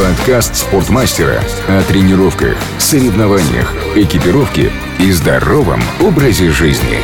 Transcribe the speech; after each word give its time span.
Подкаст 0.00 0.56
спортмастера 0.56 1.42
о 1.68 1.82
тренировках, 1.82 2.56
соревнованиях, 2.78 3.70
экипировке 3.94 4.72
и 4.98 5.12
здоровом 5.12 5.82
образе 6.00 6.48
жизни. 6.48 6.96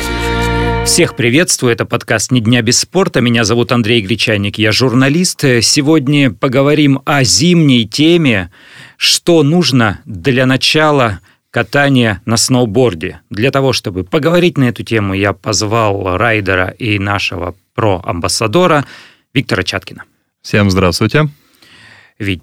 Всех 0.86 1.14
приветствую, 1.14 1.74
это 1.74 1.84
подкаст 1.84 2.32
«Ни 2.32 2.40
дня 2.40 2.62
без 2.62 2.78
спорта». 2.78 3.20
Меня 3.20 3.44
зовут 3.44 3.70
Андрей 3.72 4.00
Гречаник, 4.00 4.56
я 4.56 4.72
журналист. 4.72 5.42
Сегодня 5.42 6.32
поговорим 6.32 7.02
о 7.04 7.22
зимней 7.22 7.86
теме, 7.86 8.50
что 8.96 9.42
нужно 9.42 10.00
для 10.06 10.46
начала 10.46 11.20
катания 11.50 12.22
на 12.24 12.38
сноуборде. 12.38 13.20
Для 13.28 13.50
того, 13.50 13.74
чтобы 13.74 14.04
поговорить 14.04 14.56
на 14.56 14.70
эту 14.70 14.84
тему, 14.84 15.12
я 15.12 15.34
позвал 15.34 16.16
райдера 16.16 16.68
и 16.68 16.98
нашего 16.98 17.54
про-амбассадора 17.74 18.86
Виктора 19.34 19.64
Чаткина. 19.64 20.04
Всем 20.40 20.70
здравствуйте. 20.70 21.28
Вить, 22.18 22.40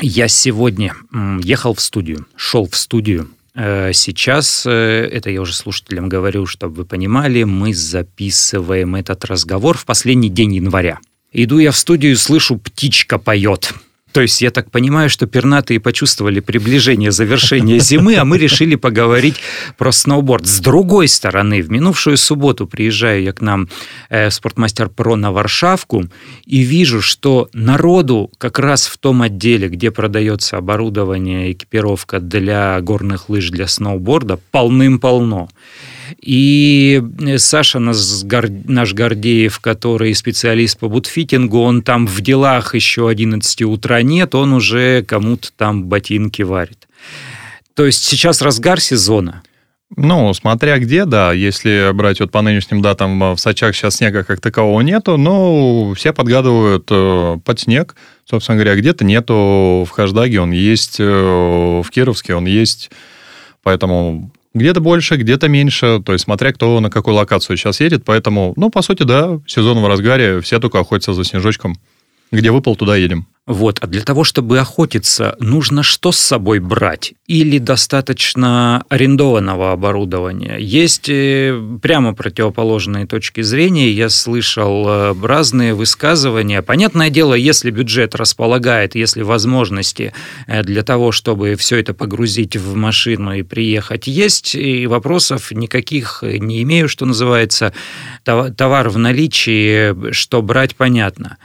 я 0.00 0.28
сегодня 0.28 0.94
ехал 1.42 1.74
в 1.74 1.80
студию, 1.80 2.26
шел 2.36 2.68
в 2.68 2.76
студию. 2.76 3.30
Э, 3.54 3.92
сейчас, 3.94 4.64
э, 4.66 5.08
это 5.10 5.30
я 5.30 5.40
уже 5.40 5.54
слушателям 5.54 6.08
говорю, 6.08 6.46
чтобы 6.46 6.74
вы 6.74 6.84
понимали, 6.84 7.44
мы 7.44 7.74
записываем 7.74 8.94
этот 8.94 9.24
разговор 9.24 9.78
в 9.78 9.86
последний 9.86 10.28
день 10.28 10.56
января. 10.56 10.98
Иду 11.32 11.58
я 11.58 11.72
в 11.72 11.76
студию, 11.76 12.16
слышу, 12.16 12.58
птичка 12.58 13.18
поет. 13.18 13.72
То 14.16 14.22
есть 14.22 14.40
я 14.40 14.50
так 14.50 14.70
понимаю, 14.70 15.10
что 15.10 15.26
пернатые 15.26 15.78
почувствовали 15.78 16.40
приближение 16.40 17.12
завершения 17.12 17.78
зимы, 17.78 18.14
а 18.14 18.24
мы 18.24 18.38
решили 18.38 18.74
поговорить 18.74 19.42
про 19.76 19.92
сноуборд. 19.92 20.46
С 20.46 20.58
другой 20.58 21.06
стороны, 21.06 21.60
в 21.60 21.70
минувшую 21.70 22.16
субботу 22.16 22.66
приезжаю 22.66 23.22
я 23.22 23.34
к 23.34 23.42
нам 23.42 23.68
э, 24.08 24.30
спортмастер 24.30 24.88
про 24.88 25.16
на 25.16 25.32
Варшавку 25.32 26.06
и 26.46 26.60
вижу, 26.60 27.02
что 27.02 27.50
народу 27.52 28.30
как 28.38 28.58
раз 28.58 28.86
в 28.86 28.96
том 28.96 29.20
отделе, 29.20 29.68
где 29.68 29.90
продается 29.90 30.56
оборудование, 30.56 31.52
экипировка 31.52 32.18
для 32.18 32.80
горных 32.80 33.28
лыж, 33.28 33.50
для 33.50 33.66
сноуборда, 33.66 34.40
полным-полно. 34.50 35.50
И 36.20 37.02
э, 37.20 37.38
Саша 37.38 37.78
наш 37.78 38.92
Гордеев, 38.94 39.60
который 39.60 40.14
специалист 40.14 40.78
по 40.78 40.88
бутфитингу, 40.88 41.60
он 41.60 41.82
там 41.82 42.06
в 42.06 42.20
делах 42.20 42.74
еще 42.74 43.08
11 43.08 43.62
утра 43.62 44.02
нет, 44.02 44.34
он 44.34 44.52
уже 44.52 45.02
кому-то 45.02 45.50
там 45.56 45.84
ботинки 45.84 46.42
варит. 46.42 46.88
То 47.74 47.86
есть 47.86 48.04
сейчас 48.04 48.42
разгар 48.42 48.80
сезона. 48.80 49.42
Ну, 49.94 50.34
смотря 50.34 50.78
где, 50.78 51.04
да. 51.04 51.32
Если 51.32 51.92
брать 51.92 52.18
вот 52.18 52.32
по 52.32 52.42
нынешним 52.42 52.82
датам, 52.82 53.34
в 53.34 53.38
Сочах 53.38 53.74
сейчас 53.74 53.96
снега 53.96 54.24
как 54.24 54.40
такового 54.40 54.80
нету, 54.80 55.16
но 55.16 55.94
все 55.94 56.12
подгадывают 56.12 56.88
э, 56.90 57.38
под 57.44 57.60
снег. 57.60 57.94
Собственно 58.24 58.56
говоря, 58.56 58.74
где-то 58.74 59.04
нету 59.04 59.86
в 59.86 59.90
Хаждаге, 59.90 60.40
он 60.40 60.50
есть, 60.50 60.96
э, 60.98 61.04
в 61.04 61.88
Кировске 61.90 62.34
он 62.34 62.46
есть. 62.46 62.90
Поэтому 63.62 64.32
где-то 64.56 64.80
больше, 64.80 65.16
где-то 65.16 65.48
меньше, 65.48 66.02
то 66.04 66.12
есть 66.12 66.24
смотря 66.24 66.52
кто 66.52 66.80
на 66.80 66.90
какую 66.90 67.14
локацию 67.14 67.56
сейчас 67.56 67.80
едет. 67.80 68.04
Поэтому, 68.04 68.54
ну, 68.56 68.70
по 68.70 68.82
сути, 68.82 69.02
да, 69.02 69.40
сезон 69.46 69.80
в 69.80 69.86
разгаре, 69.86 70.40
все 70.40 70.58
только 70.58 70.80
охотятся 70.80 71.12
за 71.12 71.24
снежочком. 71.24 71.76
Где 72.30 72.50
выпал, 72.50 72.76
туда 72.76 72.96
едем. 72.96 73.26
Вот, 73.46 73.78
а 73.80 73.86
для 73.86 74.00
того, 74.00 74.24
чтобы 74.24 74.58
охотиться, 74.58 75.36
нужно 75.38 75.84
что 75.84 76.10
с 76.10 76.18
собой 76.18 76.58
брать? 76.58 77.14
Или 77.28 77.58
достаточно 77.58 78.84
арендованного 78.88 79.70
оборудования? 79.70 80.56
Есть 80.58 81.08
э, 81.08 81.56
прямо 81.80 82.12
противоположные 82.12 83.06
точки 83.06 83.42
зрения. 83.42 83.92
Я 83.92 84.08
слышал 84.08 84.84
э, 84.88 85.14
разные 85.22 85.74
высказывания. 85.74 86.60
Понятное 86.60 87.08
дело, 87.08 87.34
если 87.34 87.70
бюджет 87.70 88.16
располагает, 88.16 88.96
если 88.96 89.22
возможности 89.22 90.12
э, 90.48 90.64
для 90.64 90.82
того, 90.82 91.12
чтобы 91.12 91.54
все 91.54 91.76
это 91.76 91.94
погрузить 91.94 92.56
в 92.56 92.74
машину 92.74 93.32
и 93.32 93.44
приехать, 93.44 94.08
есть, 94.08 94.56
и 94.56 94.88
вопросов 94.88 95.52
никаких 95.52 96.24
не 96.24 96.64
имею, 96.64 96.88
что 96.88 97.06
называется. 97.06 97.72
Товар 98.24 98.88
в 98.88 98.98
наличии, 98.98 100.10
что 100.10 100.42
брать, 100.42 100.74
понятно. 100.74 101.36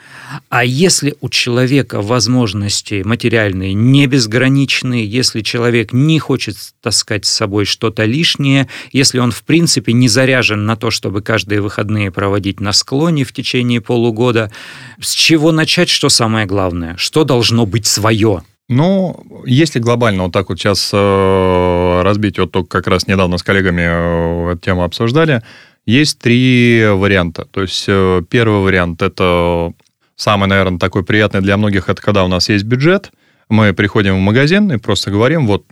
А 0.49 0.63
если 0.63 1.15
у 1.21 1.29
человека 1.29 2.01
возможности 2.01 3.01
материальные 3.03 3.73
не 3.73 4.07
безграничные, 4.07 5.05
если 5.05 5.41
человек 5.41 5.93
не 5.93 6.19
хочет 6.19 6.55
таскать 6.81 7.25
с 7.25 7.29
собой 7.29 7.65
что-то 7.65 8.05
лишнее, 8.05 8.67
если 8.91 9.19
он 9.19 9.31
в 9.31 9.43
принципе 9.43 9.93
не 9.93 10.07
заряжен 10.07 10.65
на 10.65 10.75
то, 10.75 10.91
чтобы 10.91 11.21
каждые 11.21 11.61
выходные 11.61 12.11
проводить 12.11 12.59
на 12.59 12.71
склоне 12.71 13.23
в 13.23 13.33
течение 13.33 13.81
полугода, 13.81 14.51
с 14.99 15.13
чего 15.13 15.51
начать, 15.51 15.89
что 15.89 16.09
самое 16.09 16.45
главное, 16.45 16.95
что 16.97 17.23
должно 17.23 17.65
быть 17.65 17.85
свое? 17.85 18.43
Ну, 18.69 19.43
если 19.45 19.79
глобально 19.79 20.23
вот 20.23 20.31
так 20.31 20.47
вот 20.47 20.57
сейчас 20.57 20.91
э, 20.93 22.01
разбить, 22.03 22.39
вот 22.39 22.51
только 22.51 22.69
как 22.69 22.87
раз 22.87 23.05
недавно 23.05 23.37
с 23.37 23.43
коллегами 23.43 23.81
э, 23.81 24.51
эту 24.53 24.61
тему 24.61 24.83
обсуждали, 24.83 25.41
есть 25.85 26.19
три 26.19 26.85
варианта. 26.87 27.45
То 27.51 27.63
есть 27.63 27.83
э, 27.87 28.21
первый 28.29 28.61
вариант– 28.61 29.01
это 29.01 29.73
Самый, 30.21 30.47
наверное, 30.47 30.77
такой 30.77 31.03
приятный 31.03 31.41
для 31.41 31.57
многих, 31.57 31.89
это 31.89 31.99
когда 31.99 32.23
у 32.23 32.27
нас 32.27 32.47
есть 32.47 32.63
бюджет, 32.63 33.11
мы 33.49 33.73
приходим 33.73 34.17
в 34.17 34.19
магазин 34.19 34.71
и 34.71 34.77
просто 34.77 35.09
говорим, 35.09 35.47
вот, 35.47 35.65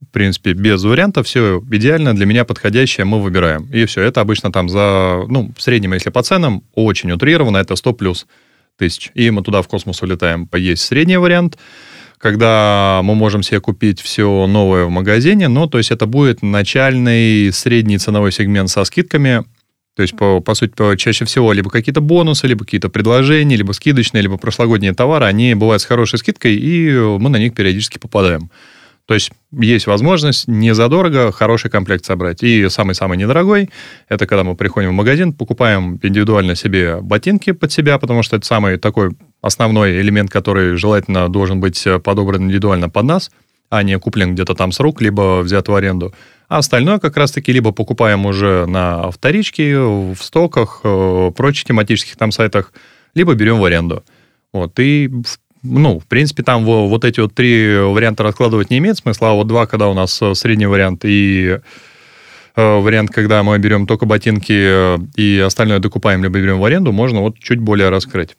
в 0.00 0.10
принципе, 0.10 0.54
без 0.54 0.82
вариантов, 0.82 1.26
все 1.26 1.62
идеально, 1.70 2.16
для 2.16 2.24
меня 2.24 2.46
подходящее 2.46 3.04
мы 3.04 3.20
выбираем. 3.20 3.68
И 3.70 3.84
все, 3.84 4.00
это 4.00 4.22
обычно 4.22 4.50
там 4.50 4.70
за, 4.70 5.26
ну, 5.28 5.52
в 5.54 5.60
среднем, 5.60 5.92
если 5.92 6.08
по 6.08 6.22
ценам, 6.22 6.62
очень 6.74 7.12
утрированно, 7.12 7.58
это 7.58 7.76
100 7.76 7.92
плюс 7.92 8.26
тысяч. 8.78 9.10
И 9.12 9.30
мы 9.30 9.42
туда 9.42 9.60
в 9.60 9.68
космос 9.68 10.00
улетаем. 10.00 10.48
Есть 10.54 10.86
средний 10.86 11.18
вариант, 11.18 11.58
когда 12.16 13.02
мы 13.04 13.14
можем 13.14 13.42
себе 13.42 13.60
купить 13.60 14.00
все 14.00 14.46
новое 14.46 14.86
в 14.86 14.90
магазине, 14.90 15.48
но 15.48 15.66
то 15.66 15.76
есть 15.76 15.90
это 15.90 16.06
будет 16.06 16.40
начальный 16.40 17.52
средний 17.52 17.98
ценовой 17.98 18.32
сегмент 18.32 18.70
со 18.70 18.82
скидками, 18.84 19.44
то 19.96 20.02
есть, 20.02 20.16
по, 20.16 20.40
по 20.40 20.54
сути, 20.54 20.72
по, 20.72 20.96
чаще 20.96 21.24
всего 21.24 21.52
либо 21.52 21.70
какие-то 21.70 22.00
бонусы, 22.00 22.46
либо 22.46 22.64
какие-то 22.64 22.88
предложения, 22.88 23.56
либо 23.56 23.72
скидочные, 23.72 24.22
либо 24.22 24.36
прошлогодние 24.36 24.94
товары, 24.94 25.26
они 25.26 25.54
бывают 25.54 25.82
с 25.82 25.84
хорошей 25.84 26.18
скидкой, 26.18 26.54
и 26.54 26.90
мы 26.92 27.28
на 27.28 27.36
них 27.36 27.54
периодически 27.54 27.98
попадаем. 27.98 28.50
То 29.06 29.14
есть 29.14 29.32
есть 29.50 29.88
возможность 29.88 30.46
не 30.46 30.72
задорого 30.72 31.32
хороший 31.32 31.68
комплект 31.68 32.04
собрать. 32.04 32.44
И 32.44 32.68
самый-самый 32.68 33.18
недорогой, 33.18 33.68
это 34.08 34.24
когда 34.24 34.44
мы 34.44 34.54
приходим 34.54 34.90
в 34.90 34.92
магазин, 34.92 35.32
покупаем 35.32 35.98
индивидуально 36.00 36.54
себе 36.54 37.00
ботинки 37.00 37.50
под 37.50 37.72
себя, 37.72 37.98
потому 37.98 38.22
что 38.22 38.36
это 38.36 38.46
самый 38.46 38.76
такой 38.76 39.10
основной 39.42 40.00
элемент, 40.00 40.30
который 40.30 40.76
желательно 40.76 41.28
должен 41.28 41.58
быть 41.58 41.84
подобран 42.04 42.44
индивидуально 42.44 42.88
под 42.88 43.04
нас, 43.04 43.30
а 43.70 43.82
не 43.84 43.98
куплен 43.98 44.34
где-то 44.34 44.54
там 44.54 44.72
с 44.72 44.80
рук, 44.80 45.00
либо 45.00 45.40
взят 45.40 45.68
в 45.68 45.74
аренду. 45.74 46.12
А 46.48 46.58
остальное 46.58 46.98
как 46.98 47.16
раз-таки 47.16 47.52
либо 47.52 47.70
покупаем 47.70 48.26
уже 48.26 48.66
на 48.66 49.10
вторичке, 49.12 49.78
в 49.78 50.16
стоках, 50.20 50.80
э, 50.82 51.30
прочих 51.36 51.64
тематических 51.64 52.16
там 52.16 52.32
сайтах, 52.32 52.72
либо 53.14 53.34
берем 53.34 53.60
в 53.60 53.64
аренду. 53.64 54.02
Вот, 54.52 54.78
и 54.80 55.08
ну, 55.62 56.00
в 56.00 56.06
принципе, 56.06 56.42
там 56.42 56.64
вот 56.64 57.04
эти 57.04 57.20
вот 57.20 57.34
три 57.34 57.76
варианта 57.76 58.24
раскладывать 58.24 58.70
не 58.70 58.78
имеет 58.78 58.96
смысла, 58.96 59.30
а 59.30 59.34
вот 59.34 59.46
два, 59.46 59.66
когда 59.66 59.88
у 59.88 59.94
нас 59.94 60.20
э, 60.20 60.34
средний 60.34 60.66
вариант 60.66 61.04
и 61.04 61.60
э, 62.56 62.80
вариант, 62.80 63.10
когда 63.10 63.44
мы 63.44 63.56
берем 63.58 63.86
только 63.86 64.04
ботинки 64.04 64.98
и 65.16 65.38
остальное 65.38 65.78
докупаем, 65.78 66.24
либо 66.24 66.40
берем 66.40 66.58
в 66.58 66.64
аренду, 66.64 66.90
можно 66.90 67.20
вот 67.20 67.38
чуть 67.38 67.60
более 67.60 67.90
раскрыть. 67.90 68.36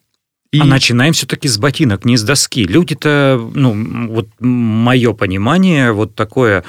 И... 0.52 0.60
А 0.60 0.66
начинаем 0.66 1.14
все-таки 1.14 1.48
с 1.48 1.56
ботинок, 1.56 2.04
не 2.04 2.18
с 2.18 2.22
доски. 2.22 2.64
Люди-то, 2.64 3.40
ну, 3.54 4.08
вот 4.08 4.28
мое 4.38 5.14
понимание, 5.14 5.92
вот 5.92 6.14
такое, 6.14 6.62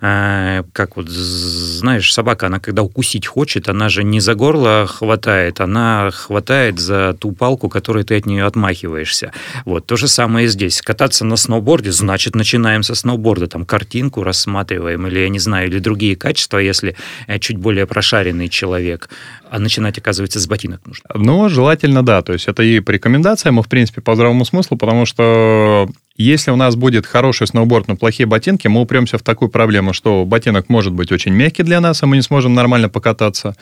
э, 0.00 0.64
как 0.72 0.96
вот, 0.96 1.08
знаешь, 1.08 2.12
собака, 2.12 2.48
она 2.48 2.58
когда 2.58 2.82
укусить 2.82 3.28
хочет, 3.28 3.68
она 3.68 3.88
же 3.90 4.02
не 4.02 4.18
за 4.18 4.34
горло 4.34 4.88
хватает, 4.88 5.60
она 5.60 6.10
хватает 6.10 6.80
за 6.80 7.16
ту 7.16 7.30
палку, 7.30 7.68
которой 7.68 8.02
ты 8.02 8.16
от 8.16 8.26
нее 8.26 8.44
отмахиваешься. 8.44 9.32
Вот, 9.64 9.86
то 9.86 9.94
же 9.94 10.08
самое 10.08 10.48
здесь. 10.48 10.82
Кататься 10.82 11.24
на 11.24 11.36
сноуборде, 11.36 11.92
значит, 11.92 12.34
начинаем 12.34 12.82
со 12.82 12.96
сноуборда, 12.96 13.46
там, 13.46 13.64
картинку 13.64 14.24
рассматриваем, 14.24 15.06
или, 15.06 15.20
я 15.20 15.28
не 15.28 15.38
знаю, 15.38 15.68
или 15.68 15.78
другие 15.78 16.16
качества, 16.16 16.58
если 16.58 16.96
э, 17.28 17.38
чуть 17.38 17.58
более 17.58 17.86
прошаренный 17.86 18.48
человек. 18.48 19.08
А 19.48 19.60
начинать, 19.60 19.96
оказывается, 19.96 20.40
с 20.40 20.46
ботинок 20.46 20.80
нужно. 20.84 21.04
Ну, 21.14 21.48
желательно, 21.48 22.04
да. 22.04 22.20
То 22.22 22.32
есть 22.32 22.48
это 22.48 22.62
и 22.62 22.80
по 22.80 22.90
рекомендациям, 23.28 23.60
и, 23.60 23.62
в 23.62 23.68
принципе, 23.68 24.00
по 24.00 24.14
здравому 24.14 24.44
смыслу, 24.44 24.76
потому 24.76 25.06
что 25.06 25.88
если 26.16 26.50
у 26.50 26.56
нас 26.56 26.76
будет 26.76 27.06
хороший 27.06 27.46
сноуборд, 27.46 27.88
но 27.88 27.96
плохие 27.96 28.26
ботинки, 28.26 28.68
мы 28.68 28.80
упремся 28.80 29.18
в 29.18 29.22
такую 29.22 29.48
проблему, 29.50 29.92
что 29.92 30.24
ботинок 30.24 30.68
может 30.68 30.92
быть 30.92 31.12
очень 31.12 31.32
мягкий 31.32 31.62
для 31.62 31.80
нас, 31.80 32.02
а 32.02 32.06
мы 32.06 32.16
не 32.16 32.22
сможем 32.22 32.54
нормально 32.54 32.88
покататься. 32.88 33.54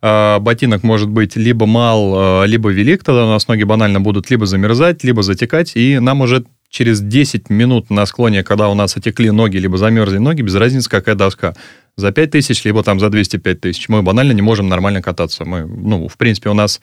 А, 0.00 0.38
ботинок 0.40 0.82
может 0.82 1.08
быть 1.08 1.36
либо 1.36 1.66
мал, 1.66 2.12
а, 2.16 2.44
либо 2.44 2.70
велик, 2.70 3.04
тогда 3.04 3.24
у 3.24 3.28
нас 3.28 3.48
ноги 3.48 3.64
банально 3.64 4.00
будут 4.00 4.30
либо 4.30 4.46
замерзать, 4.46 5.04
либо 5.04 5.22
затекать, 5.22 5.72
и 5.76 5.98
нам 6.00 6.22
уже 6.22 6.44
через 6.72 7.00
10 7.00 7.50
минут 7.50 7.90
на 7.90 8.06
склоне, 8.06 8.42
когда 8.42 8.68
у 8.68 8.74
нас 8.74 8.96
отекли 8.96 9.30
ноги, 9.30 9.58
либо 9.58 9.76
замерзли 9.76 10.18
ноги, 10.18 10.42
без 10.42 10.54
разницы, 10.54 10.88
какая 10.88 11.14
доска 11.14 11.54
за 11.96 12.12
5 12.12 12.30
тысяч, 12.30 12.64
либо 12.64 12.82
там 12.82 12.98
за 12.98 13.10
205 13.10 13.60
тысяч. 13.60 13.88
Мы 13.90 14.02
банально 14.02 14.32
не 14.32 14.42
можем 14.42 14.68
нормально 14.68 15.02
кататься. 15.02 15.44
Мы, 15.44 15.66
ну, 15.66 16.08
в 16.08 16.16
принципе, 16.16 16.48
у 16.48 16.54
нас 16.54 16.80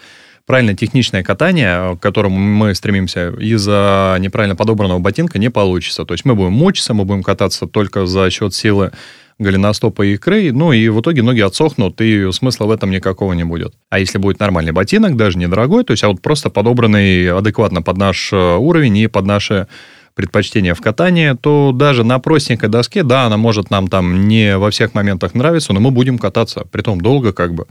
правильно 0.50 0.76
техничное 0.76 1.22
катание, 1.22 1.96
к 1.96 2.00
которому 2.00 2.40
мы 2.40 2.74
стремимся, 2.74 3.30
из-за 3.40 4.18
неправильно 4.20 4.56
подобранного 4.56 4.98
ботинка 4.98 5.38
не 5.38 5.52
получится. 5.52 6.06
То 6.06 6.16
есть 6.16 6.26
мы 6.26 6.34
будем 6.34 6.54
мучиться, 6.54 6.96
мы 6.96 7.06
будем 7.06 7.22
кататься 7.22 7.68
только 7.68 8.08
за 8.08 8.32
счет 8.32 8.56
силы 8.56 8.90
голеностопа 9.38 10.02
и 10.02 10.16
икры, 10.16 10.52
ну 10.52 10.72
и 10.74 10.90
в 10.90 11.02
итоге 11.02 11.22
ноги 11.22 11.42
отсохнут, 11.42 12.02
и 12.02 12.32
смысла 12.32 12.66
в 12.66 12.72
этом 12.72 12.90
никакого 12.90 13.34
не 13.34 13.44
будет. 13.44 13.76
А 13.92 14.00
если 14.00 14.18
будет 14.18 14.40
нормальный 14.40 14.72
ботинок, 14.72 15.16
даже 15.16 15.38
недорогой, 15.38 15.84
то 15.84 15.92
есть 15.92 16.04
а 16.04 16.08
вот 16.08 16.20
просто 16.20 16.50
подобранный 16.50 17.32
адекватно 17.32 17.84
под 17.84 17.98
наш 17.98 18.34
э, 18.34 18.56
уровень 18.56 18.98
и 18.98 19.06
под 19.06 19.28
наши 19.28 19.68
предпочтения 20.16 20.74
в 20.74 20.82
катании, 20.82 21.38
то 21.40 21.74
даже 21.76 22.04
на 22.04 22.18
простенькой 22.18 22.70
доске, 22.70 23.04
да, 23.04 23.28
она 23.28 23.38
может 23.38 23.70
нам 23.70 23.88
там 23.88 24.28
не 24.28 24.58
во 24.58 24.72
всех 24.72 24.96
моментах 24.96 25.36
нравиться, 25.36 25.74
но 25.74 25.80
мы 25.80 25.92
будем 25.92 26.18
кататься, 26.18 26.66
притом 26.72 27.00
долго 27.02 27.34
как 27.34 27.54
бы 27.54 27.68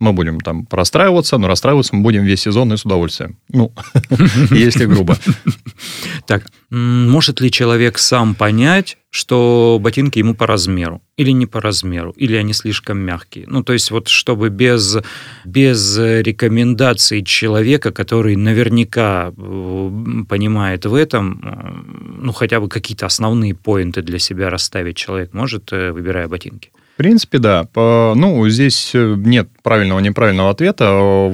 мы 0.00 0.12
будем 0.12 0.40
там 0.40 0.66
расстраиваться, 0.70 1.38
но 1.38 1.48
расстраиваться 1.48 1.96
мы 1.96 2.02
будем 2.02 2.24
весь 2.24 2.42
сезон 2.42 2.72
и 2.72 2.76
с 2.76 2.84
удовольствием. 2.84 3.36
Ну, 3.48 3.72
если 4.50 4.84
грубо. 4.84 5.16
Так, 6.26 6.46
может 6.70 7.40
ли 7.40 7.50
человек 7.50 7.98
сам 7.98 8.34
понять, 8.34 8.96
что 9.10 9.78
ботинки 9.80 10.18
ему 10.18 10.34
по 10.34 10.46
размеру? 10.46 11.02
Или 11.16 11.32
не 11.32 11.46
по 11.46 11.60
размеру? 11.60 12.12
Или 12.12 12.36
они 12.36 12.52
слишком 12.52 12.98
мягкие? 12.98 13.46
Ну, 13.48 13.64
то 13.64 13.72
есть 13.72 13.90
вот 13.90 14.08
чтобы 14.08 14.50
без, 14.50 14.98
без 15.44 15.98
рекомендаций 15.98 17.24
человека, 17.24 17.90
который 17.90 18.36
наверняка 18.36 19.32
понимает 19.32 20.86
в 20.86 20.94
этом, 20.94 22.18
ну, 22.20 22.32
хотя 22.32 22.60
бы 22.60 22.68
какие-то 22.68 23.06
основные 23.06 23.54
поинты 23.54 24.02
для 24.02 24.18
себя 24.18 24.50
расставить 24.50 24.96
человек 24.96 25.32
может, 25.32 25.72
э, 25.72 25.90
выбирая 25.90 26.28
ботинки? 26.28 26.70
В 26.98 27.00
принципе, 27.00 27.38
да. 27.38 27.68
Ну, 27.76 28.48
здесь 28.48 28.90
э, 28.92 29.14
нет 29.18 29.48
правильного, 29.62 30.00
неправильного 30.00 30.50
ответа. 30.50 31.30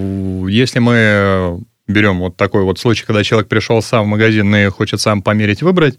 Если 0.46 0.78
мы 0.78 1.64
берем 1.88 2.18
вот 2.18 2.36
такой 2.36 2.64
вот 2.64 2.78
случай, 2.78 3.06
когда 3.06 3.24
человек 3.24 3.48
пришел 3.48 3.80
сам 3.80 4.04
в 4.04 4.08
магазин 4.08 4.54
и 4.54 4.68
хочет 4.68 5.00
сам 5.00 5.22
померить, 5.22 5.62
выбрать, 5.62 5.98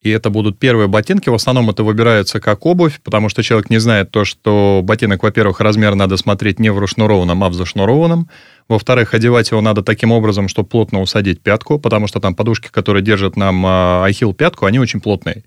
и 0.00 0.08
это 0.08 0.30
будут 0.30 0.58
первые 0.58 0.88
ботинки. 0.88 1.28
В 1.28 1.34
основном 1.34 1.68
это 1.68 1.84
выбирается 1.84 2.40
как 2.40 2.64
обувь, 2.64 3.02
потому 3.02 3.28
что 3.28 3.42
человек 3.42 3.68
не 3.68 3.76
знает 3.76 4.10
то, 4.10 4.24
что 4.24 4.80
ботинок, 4.82 5.22
во-первых, 5.22 5.60
размер 5.60 5.94
надо 5.94 6.16
смотреть 6.16 6.58
не 6.58 6.70
в 6.70 6.78
рушнурованном, 6.78 7.44
а 7.44 7.50
в 7.50 7.54
зашнурованном. 7.54 8.30
Во-вторых, 8.66 9.12
одевать 9.12 9.50
его 9.50 9.60
надо 9.60 9.82
таким 9.82 10.10
образом, 10.10 10.48
чтобы 10.48 10.70
плотно 10.70 11.02
усадить 11.02 11.42
пятку, 11.42 11.78
потому 11.78 12.06
что 12.06 12.18
там 12.18 12.34
подушки, 12.34 12.68
которые 12.70 13.02
держат 13.02 13.36
нам 13.36 13.62
а, 13.66 14.06
ахилл 14.06 14.32
пятку, 14.32 14.64
они 14.64 14.78
очень 14.78 15.02
плотные. 15.02 15.44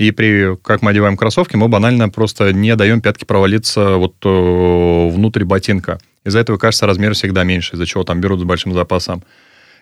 И 0.00 0.12
при, 0.12 0.56
как 0.62 0.80
мы 0.80 0.92
одеваем 0.92 1.18
кроссовки, 1.18 1.56
мы 1.56 1.68
банально 1.68 2.08
просто 2.08 2.54
не 2.54 2.74
даем 2.74 3.02
пятке 3.02 3.26
провалиться 3.26 3.96
вот 3.96 4.14
э, 4.24 5.08
внутрь 5.10 5.44
ботинка. 5.44 5.98
Из-за 6.24 6.38
этого, 6.38 6.56
кажется, 6.56 6.86
размер 6.86 7.12
всегда 7.12 7.44
меньше, 7.44 7.74
из-за 7.74 7.84
чего 7.84 8.02
там 8.02 8.18
берут 8.18 8.40
с 8.40 8.44
большим 8.44 8.72
запасом. 8.72 9.22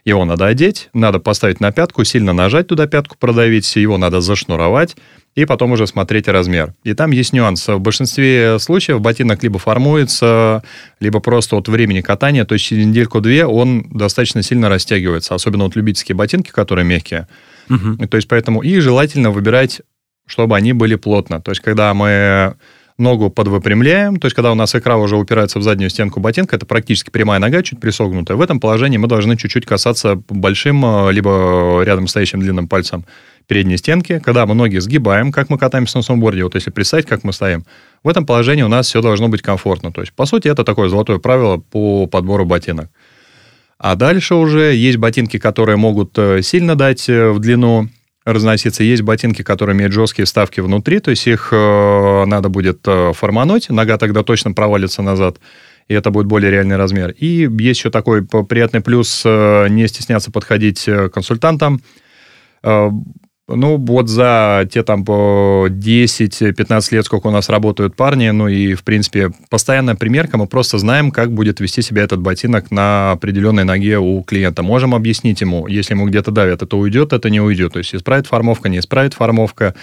Его 0.05 0.25
надо 0.25 0.47
одеть, 0.47 0.88
надо 0.93 1.20
поставить 1.20 1.61
на 1.61 1.70
пятку, 1.70 2.03
сильно 2.03 2.32
нажать 2.32 2.67
туда 2.67 2.88
пятку, 2.88 3.17
продавить, 3.17 3.76
его 3.76 3.97
надо 3.97 4.20
зашнуровать, 4.20 4.97
и 5.37 5.44
потом 5.44 5.70
уже 5.70 5.87
смотреть 5.87 6.26
размер. 6.26 6.75
И 6.82 6.94
там 6.94 7.12
есть 7.12 7.32
нюанс. 7.32 7.69
В 7.69 7.79
большинстве 7.79 8.59
случаев 8.59 9.00
ботинок 9.00 9.44
либо 9.44 9.61
формуется, 9.61 10.65
либо 10.99 11.20
просто 11.20 11.55
от 11.55 11.69
времени 11.69 12.00
катания, 12.00 12.44
то 12.44 12.55
есть 12.55 12.65
через 12.65 12.87
недельку-две 12.87 13.47
он 13.47 13.87
достаточно 13.93 14.43
сильно 14.43 14.69
растягивается, 14.69 15.37
особенно 15.37 15.62
вот 15.62 15.76
любительские 15.76 16.17
ботинки, 16.17 16.50
которые 16.50 16.85
мягкие. 16.85 17.29
Угу. 17.70 18.09
То 18.09 18.17
есть 18.17 18.26
поэтому 18.26 18.62
и 18.62 18.81
желательно 18.81 19.31
выбирать 19.31 19.81
чтобы 20.28 20.56
они 20.56 20.72
были 20.72 20.94
плотно. 20.94 21.40
То 21.40 21.50
есть, 21.50 21.60
когда 21.60 21.92
мы 21.94 22.54
ногу 22.98 23.30
подвыпрямляем, 23.30 24.16
то 24.16 24.26
есть, 24.26 24.34
когда 24.34 24.52
у 24.52 24.54
нас 24.54 24.75
икра 24.75 24.96
уже 24.96 25.16
упирается 25.16 25.58
в 25.58 25.62
заднюю 25.62 25.88
стенку 25.88 26.20
ботинка, 26.20 26.56
это 26.56 26.66
практически 26.66 27.10
прямая 27.10 27.38
нога, 27.38 27.62
чуть 27.62 27.80
присогнутая. 27.80 28.36
В 28.36 28.40
этом 28.40 28.60
положении 28.60 28.98
мы 28.98 29.06
должны 29.06 29.36
чуть-чуть 29.36 29.66
касаться 29.66 30.20
большим, 30.28 30.84
э, 30.84 31.12
либо 31.12 31.82
рядом 31.84 32.08
стоящим 32.08 32.40
длинным 32.40 32.69
пальцем 32.69 33.04
передней 33.46 33.76
стенки. 33.76 34.19
Когда 34.19 34.46
мы 34.46 34.54
ноги 34.54 34.78
сгибаем, 34.78 35.32
как 35.32 35.48
мы 35.48 35.58
катаемся 35.58 35.98
на 35.98 36.02
сноуборде, 36.02 36.42
вот 36.42 36.54
если 36.56 36.70
представить, 36.70 37.06
как 37.06 37.24
мы 37.24 37.32
стоим, 37.32 37.64
в 38.02 38.08
этом 38.08 38.26
положении 38.26 38.62
у 38.62 38.69
нас 38.69 38.86
все 38.86 39.00
должно 39.00 39.28
быть 39.28 39.42
комфортно. 39.42 39.92
То 39.92 40.02
есть, 40.02 40.12
по 40.12 40.26
сути, 40.26 40.48
это 40.48 40.64
такое 40.64 40.88
золотое 40.88 41.19
правило 41.19 41.56
по 41.56 42.06
подбору 42.06 42.44
ботинок. 42.44 42.90
А 43.78 43.94
дальше 43.94 44.34
уже 44.34 44.74
есть 44.74 44.98
ботинки, 44.98 45.38
которые 45.38 45.76
могут 45.76 46.19
э, 46.19 46.42
сильно 46.42 46.74
дать 46.74 47.08
э, 47.08 47.31
в 47.31 47.38
длину, 47.38 47.88
разноситься. 48.32 48.84
Есть 48.84 49.02
ботинки, 49.02 49.42
которые 49.42 49.75
имеют 49.75 49.92
жесткие 49.92 50.26
вставки 50.26 50.60
внутри, 50.60 51.00
то 51.00 51.10
есть 51.10 51.26
их 51.26 51.48
э, 51.52 52.25
надо 52.26 52.48
будет 52.48 52.80
э, 52.86 53.12
формануть, 53.14 53.70
нога 53.70 53.96
тогда 53.96 54.22
точно 54.22 54.52
провалится 54.52 55.02
назад, 55.02 55.38
и 55.88 55.94
это 55.94 56.10
будет 56.10 56.26
более 56.26 56.50
реальный 56.50 56.76
размер. 56.76 57.14
И 57.19 57.48
есть 57.58 57.80
еще 57.80 57.90
такой 57.90 58.25
приятный 58.25 58.80
плюс 58.80 59.22
э, 59.25 59.69
не 59.70 59.86
стесняться 59.88 60.30
подходить 60.30 60.84
к 60.84 61.08
консультантам. 61.08 61.80
Ну, 63.50 63.78
вот 63.78 64.10
за 64.10 64.68
те 64.70 64.82
там 64.82 65.06
по 65.06 65.68
10-15 65.70 66.94
лет, 66.94 67.06
сколько 67.06 67.28
у 67.28 67.30
нас 67.30 67.48
работают 67.48 67.96
парни, 67.96 68.28
ну 68.28 68.46
и, 68.46 68.74
в 68.74 68.84
принципе, 68.84 69.30
постоянная 69.48 69.94
примерка, 69.94 70.36
мы 70.36 70.46
просто 70.46 70.76
знаем, 70.76 71.10
как 71.10 71.32
будет 71.32 71.58
вести 71.58 71.80
себя 71.80 72.02
этот 72.02 72.20
ботинок 72.20 72.70
на 72.70 73.12
определенной 73.12 73.64
ноге 73.64 73.98
у 73.98 74.22
клиента. 74.22 74.62
Можем 74.62 74.94
объяснить 74.94 75.40
ему, 75.40 75.66
если 75.66 75.94
ему 75.94 76.06
где-то 76.06 76.30
давят, 76.30 76.60
это 76.60 76.76
уйдет, 76.76 77.14
это 77.14 77.30
не 77.30 77.40
уйдет. 77.40 77.72
То 77.72 77.78
есть 77.78 77.94
исправит 77.94 78.26
формовка, 78.26 78.68
не 78.68 78.80
исправит 78.80 79.14
формовка. 79.14 79.74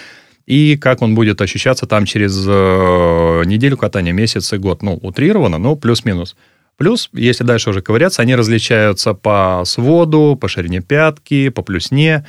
И 0.46 0.76
как 0.76 1.02
он 1.02 1.16
будет 1.16 1.40
ощущаться 1.40 1.86
там 1.86 2.04
через 2.04 2.46
э, 2.46 3.42
неделю 3.46 3.76
катания, 3.76 4.12
месяц 4.12 4.52
и 4.52 4.58
год. 4.58 4.82
Ну, 4.82 4.94
утрированно, 4.94 5.58
но 5.58 5.74
плюс-минус. 5.74 6.36
Плюс, 6.76 7.10
если 7.12 7.42
дальше 7.42 7.70
уже 7.70 7.82
ковыряться, 7.82 8.22
они 8.22 8.36
различаются 8.36 9.12
по 9.12 9.62
своду, 9.64 10.36
по 10.40 10.46
ширине 10.46 10.82
пятки, 10.82 11.48
по 11.48 11.62
плюсне 11.62 12.24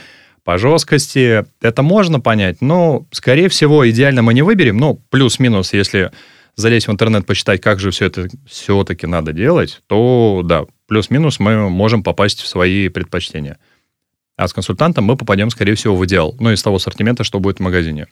по 0.48 0.58
жесткости. 0.58 1.44
Это 1.60 1.82
можно 1.82 2.22
понять, 2.22 2.62
но, 2.62 3.06
скорее 3.12 3.50
всего, 3.50 3.88
идеально 3.90 4.22
мы 4.22 4.34
не 4.34 4.44
выберем. 4.44 4.78
Ну, 4.78 4.98
плюс-минус, 5.10 5.74
если 5.74 6.14
залезть 6.56 6.88
в 6.88 6.92
интернет, 6.92 7.26
почитать, 7.26 7.60
как 7.60 7.82
же 7.82 7.92
все 7.92 8.06
это 8.06 8.30
все-таки 8.48 9.08
надо 9.08 9.34
делать, 9.34 9.82
то, 9.88 10.44
да, 10.46 10.64
плюс-минус 10.88 11.42
мы 11.42 11.70
можем 11.70 12.02
попасть 12.02 12.40
в 12.40 12.48
свои 12.48 12.88
предпочтения. 12.88 13.58
А 14.38 14.48
с 14.48 14.54
консультантом 14.54 15.04
мы 15.04 15.18
попадем, 15.18 15.50
скорее 15.50 15.76
всего, 15.76 15.98
в 15.98 16.06
идеал. 16.06 16.34
Ну, 16.40 16.50
из 16.54 16.64
того 16.64 16.78
ассортимента, 16.78 17.26
что 17.26 17.42
будет 17.42 17.58
в 17.58 17.64
магазине. 17.64 18.08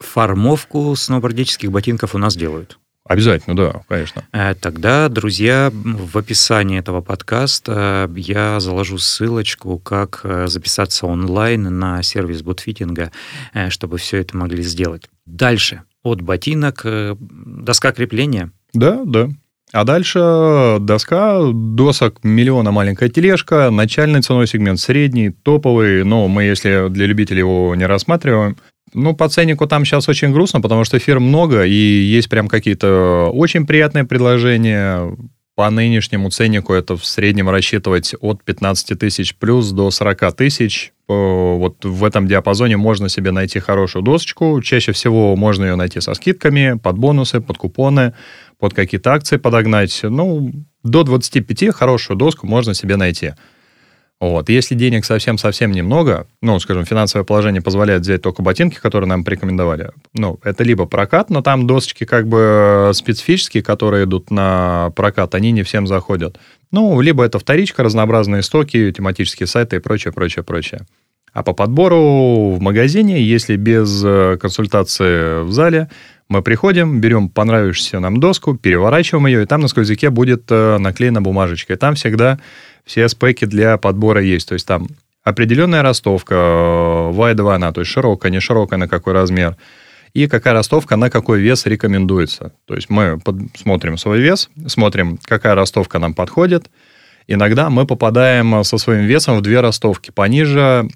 Формовку 0.00 0.94
сноубордических 0.94 1.72
ботинков 1.72 2.14
у 2.14 2.18
нас 2.18 2.36
делают. 2.36 2.78
Обязательно, 3.10 3.56
да, 3.56 3.82
конечно. 3.88 4.22
Э, 4.32 4.54
тогда, 4.54 5.08
друзья, 5.08 5.72
в 5.72 6.16
описании 6.16 6.78
этого 6.78 7.00
подкаста 7.00 8.08
я 8.14 8.60
заложу 8.60 8.98
ссылочку, 8.98 9.80
как 9.80 10.20
э, 10.22 10.46
записаться 10.46 11.06
онлайн 11.06 11.76
на 11.76 12.04
сервис 12.04 12.42
бутфитинга, 12.42 13.10
э, 13.52 13.68
чтобы 13.70 13.98
все 13.98 14.18
это 14.18 14.36
могли 14.36 14.62
сделать. 14.62 15.10
Дальше. 15.26 15.82
От 16.04 16.20
ботинок, 16.20 16.86
доска 17.18 17.90
крепления. 17.90 18.52
Да, 18.74 19.00
да. 19.04 19.28
А 19.72 19.82
дальше 19.82 20.78
доска, 20.80 21.40
досок 21.52 22.22
миллиона 22.22 22.70
маленькая 22.70 23.08
тележка, 23.08 23.70
начальный 23.70 24.22
ценовой 24.22 24.46
сегмент, 24.46 24.78
средний, 24.78 25.30
топовый, 25.30 26.04
но 26.04 26.28
мы, 26.28 26.44
если 26.44 26.88
для 26.88 27.06
любителей 27.06 27.40
его 27.40 27.74
не 27.74 27.86
рассматриваем, 27.86 28.56
ну, 28.94 29.14
по 29.14 29.28
ценнику 29.28 29.66
там 29.66 29.84
сейчас 29.84 30.08
очень 30.08 30.32
грустно, 30.32 30.60
потому 30.60 30.84
что 30.84 30.98
фирм 30.98 31.24
много, 31.24 31.64
и 31.64 31.72
есть 31.72 32.28
прям 32.28 32.48
какие-то 32.48 33.30
очень 33.32 33.66
приятные 33.66 34.04
предложения. 34.04 35.16
По 35.56 35.68
нынешнему 35.68 36.30
ценнику 36.30 36.72
это 36.72 36.96
в 36.96 37.04
среднем 37.04 37.50
рассчитывать 37.50 38.14
от 38.20 38.42
15 38.44 38.98
тысяч 38.98 39.34
плюс 39.34 39.70
до 39.72 39.90
40 39.90 40.34
тысяч. 40.34 40.92
Вот 41.06 41.84
в 41.84 42.04
этом 42.04 42.26
диапазоне 42.26 42.78
можно 42.78 43.10
себе 43.10 43.30
найти 43.30 43.58
хорошую 43.58 44.02
досочку. 44.02 44.62
Чаще 44.62 44.92
всего 44.92 45.36
можно 45.36 45.64
ее 45.64 45.74
найти 45.74 46.00
со 46.00 46.14
скидками, 46.14 46.78
под 46.82 46.96
бонусы, 46.96 47.42
под 47.42 47.58
купоны, 47.58 48.14
под 48.58 48.72
какие-то 48.72 49.12
акции 49.12 49.36
подогнать. 49.36 50.00
Ну, 50.02 50.50
до 50.82 51.02
25 51.02 51.74
хорошую 51.74 52.16
доску 52.16 52.46
можно 52.46 52.72
себе 52.72 52.96
найти. 52.96 53.32
Вот. 54.20 54.50
Если 54.50 54.74
денег 54.74 55.06
совсем-совсем 55.06 55.72
немного, 55.72 56.26
ну, 56.42 56.60
скажем, 56.60 56.84
финансовое 56.84 57.24
положение 57.24 57.62
позволяет 57.62 58.02
взять 58.02 58.20
только 58.20 58.42
ботинки, 58.42 58.78
которые 58.78 59.08
нам 59.08 59.24
порекомендовали, 59.24 59.92
ну, 60.12 60.38
это 60.44 60.62
либо 60.62 60.84
прокат, 60.84 61.30
но 61.30 61.40
там 61.40 61.66
досочки 61.66 62.04
как 62.04 62.28
бы 62.28 62.90
специфические, 62.92 63.62
которые 63.62 64.04
идут 64.04 64.30
на 64.30 64.92
прокат, 64.94 65.34
они 65.34 65.52
не 65.52 65.62
всем 65.62 65.86
заходят. 65.86 66.38
Ну, 66.70 67.00
либо 67.00 67.24
это 67.24 67.38
вторичка, 67.38 67.82
разнообразные 67.82 68.42
стоки, 68.42 68.92
тематические 68.92 69.46
сайты 69.46 69.76
и 69.76 69.80
прочее, 69.80 70.12
прочее, 70.12 70.44
прочее. 70.44 70.82
А 71.32 71.42
по 71.42 71.54
подбору 71.54 72.50
в 72.50 72.60
магазине, 72.60 73.22
если 73.22 73.56
без 73.56 74.02
э, 74.04 74.36
консультации 74.38 75.44
в 75.44 75.52
зале, 75.52 75.88
мы 76.28 76.42
приходим, 76.42 77.00
берем 77.00 77.28
понравившуюся 77.28 78.00
нам 78.00 78.20
доску, 78.20 78.56
переворачиваем 78.56 79.26
ее, 79.26 79.42
и 79.42 79.46
там 79.46 79.60
на 79.60 79.68
сквозняке 79.68 80.10
будет 80.10 80.44
э, 80.50 80.78
наклеена 80.78 81.22
бумажечка. 81.22 81.72
И 81.72 81.76
там 81.76 81.94
всегда 81.94 82.38
все 82.84 83.08
спеки 83.08 83.46
для 83.46 83.78
подбора 83.78 84.22
есть. 84.22 84.48
То 84.48 84.54
есть 84.54 84.66
там 84.66 84.88
определенная 85.22 85.82
ростовка, 85.82 86.34
wide 86.34 87.54
она, 87.54 87.72
то 87.72 87.80
есть 87.80 87.90
широкая, 87.90 88.32
не 88.32 88.40
широкая, 88.40 88.78
на 88.78 88.88
какой 88.88 89.12
размер, 89.12 89.56
и 90.12 90.26
какая 90.26 90.54
ростовка, 90.54 90.96
на 90.96 91.10
какой 91.10 91.40
вес 91.40 91.66
рекомендуется. 91.66 92.52
То 92.66 92.74
есть 92.74 92.90
мы 92.90 93.20
смотрим 93.56 93.96
свой 93.96 94.20
вес, 94.20 94.50
смотрим, 94.66 95.18
какая 95.24 95.54
ростовка 95.54 95.98
нам 95.98 96.14
подходит, 96.14 96.70
иногда 97.26 97.70
мы 97.70 97.86
попадаем 97.86 98.64
со 98.64 98.78
своим 98.78 99.06
весом 99.06 99.38
в 99.38 99.42
две 99.42 99.60
ростовки. 99.60 100.10
Пониже 100.10 100.88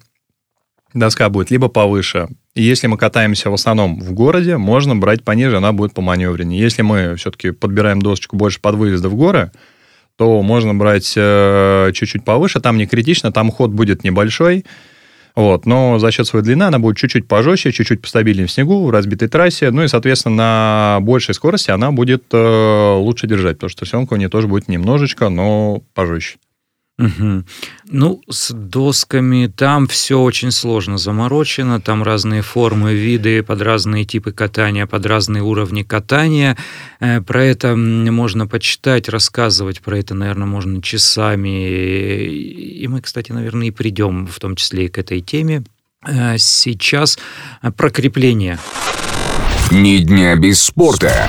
доска 0.94 1.28
будет, 1.28 1.50
либо 1.50 1.68
повыше. 1.68 2.28
И 2.54 2.62
если 2.62 2.86
мы 2.86 2.96
катаемся 2.96 3.50
в 3.50 3.54
основном 3.54 4.00
в 4.00 4.12
городе, 4.12 4.56
можно 4.56 4.96
брать 4.96 5.24
пониже, 5.24 5.56
она 5.56 5.72
будет 5.72 5.92
по 5.92 6.00
маневреннее. 6.00 6.60
Если 6.60 6.82
мы 6.82 7.16
все-таки 7.16 7.50
подбираем 7.50 8.00
досочку 8.00 8.36
больше 8.36 8.60
под 8.60 8.76
выезды 8.76 9.08
в 9.08 9.16
горы, 9.16 9.50
то 10.16 10.42
можно 10.42 10.74
брать 10.74 11.14
э, 11.16 11.90
чуть-чуть 11.92 12.24
повыше, 12.24 12.60
там 12.60 12.78
не 12.78 12.86
критично, 12.86 13.32
там 13.32 13.50
ход 13.50 13.70
будет 13.70 14.04
небольшой, 14.04 14.64
вот, 15.34 15.66
но 15.66 15.98
за 15.98 16.12
счет 16.12 16.26
своей 16.26 16.44
длины 16.44 16.64
она 16.64 16.78
будет 16.78 16.96
чуть-чуть 16.96 17.26
пожестче, 17.26 17.72
чуть-чуть 17.72 18.00
постабильнее 18.00 18.46
в 18.46 18.52
снегу, 18.52 18.84
в 18.84 18.90
разбитой 18.90 19.28
трассе, 19.28 19.70
ну 19.70 19.82
и, 19.82 19.88
соответственно, 19.88 20.36
на 20.36 20.98
большей 21.00 21.34
скорости 21.34 21.72
она 21.72 21.90
будет 21.90 22.24
э, 22.32 22.94
лучше 22.96 23.26
держать, 23.26 23.56
потому 23.56 23.70
что 23.70 23.84
съемка 23.84 24.14
у 24.14 24.16
нее 24.16 24.28
тоже 24.28 24.46
будет 24.46 24.68
немножечко, 24.68 25.28
но 25.28 25.82
пожестче. 25.92 26.36
Угу. 26.96 27.44
Ну, 27.90 28.22
с 28.30 28.54
досками 28.54 29.48
там 29.48 29.88
все 29.88 30.20
очень 30.20 30.52
сложно 30.52 30.96
заморочено, 30.96 31.80
там 31.80 32.04
разные 32.04 32.42
формы, 32.42 32.94
виды 32.94 33.42
под 33.42 33.62
разные 33.62 34.04
типы 34.04 34.30
катания, 34.30 34.86
под 34.86 35.04
разные 35.04 35.42
уровни 35.42 35.82
катания. 35.82 36.56
Э, 37.00 37.20
про 37.20 37.44
это 37.44 37.74
можно 37.74 38.46
почитать, 38.46 39.08
рассказывать 39.08 39.80
про 39.80 39.98
это, 39.98 40.14
наверное, 40.14 40.46
можно 40.46 40.80
часами. 40.80 42.28
И 42.28 42.86
мы, 42.86 43.00
кстати, 43.00 43.32
наверное, 43.32 43.68
и 43.68 43.72
придем 43.72 44.28
в 44.28 44.38
том 44.38 44.54
числе 44.54 44.86
и 44.86 44.88
к 44.88 44.98
этой 44.98 45.20
теме. 45.20 45.64
Э, 46.06 46.38
сейчас 46.38 47.18
про 47.76 47.90
крепление. 47.90 48.60
Ни 49.72 49.98
дня 49.98 50.36
без 50.36 50.62
спорта 50.62 51.28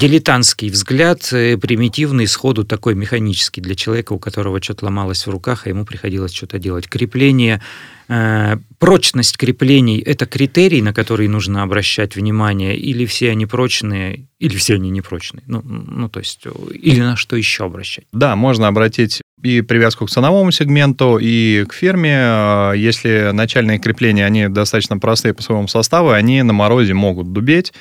дилетантский 0.00 0.70
взгляд, 0.70 1.32
э, 1.32 1.56
примитивный, 1.56 2.26
сходу 2.26 2.64
такой 2.64 2.94
механический 2.94 3.60
для 3.60 3.74
человека, 3.74 4.12
у 4.12 4.18
которого 4.18 4.62
что-то 4.62 4.86
ломалось 4.86 5.26
в 5.26 5.30
руках, 5.30 5.66
а 5.66 5.68
ему 5.68 5.84
приходилось 5.84 6.32
что-то 6.32 6.58
делать. 6.58 6.88
Крепление, 6.88 7.62
э, 8.08 8.56
прочность 8.78 9.36
креплений– 9.36 9.98
это 10.00 10.26
критерий, 10.26 10.82
на 10.82 10.92
который 10.92 11.28
нужно 11.28 11.62
обращать 11.62 12.16
внимание, 12.16 12.76
или 12.76 13.06
все 13.06 13.30
они 13.30 13.46
прочные, 13.46 14.26
или 14.38 14.56
все 14.56 14.74
они 14.74 14.90
непрочные. 14.90 15.42
Ну, 15.46 15.62
ну, 15.62 16.08
то 16.08 16.20
есть, 16.20 16.44
или 16.72 17.00
на 17.00 17.16
что 17.16 17.36
еще 17.36 17.64
обращать? 17.64 18.04
Да, 18.12 18.36
можно 18.36 18.68
обратить 18.68 19.22
и 19.42 19.60
привязку 19.60 20.06
к 20.06 20.10
ценовому 20.10 20.52
сегменту, 20.52 21.18
и 21.20 21.64
к 21.68 21.74
фирме. 21.74 22.14
Э, 22.14 22.72
если 22.76 23.30
начальные 23.32 23.78
крепления, 23.78 24.24
они 24.24 24.48
достаточно 24.48 24.98
простые 24.98 25.34
по 25.34 25.42
своему 25.42 25.68
составу, 25.68 26.10
они 26.10 26.42
на 26.42 26.52
морозе 26.52 26.94
могут 26.94 27.32
дубеть, 27.32 27.72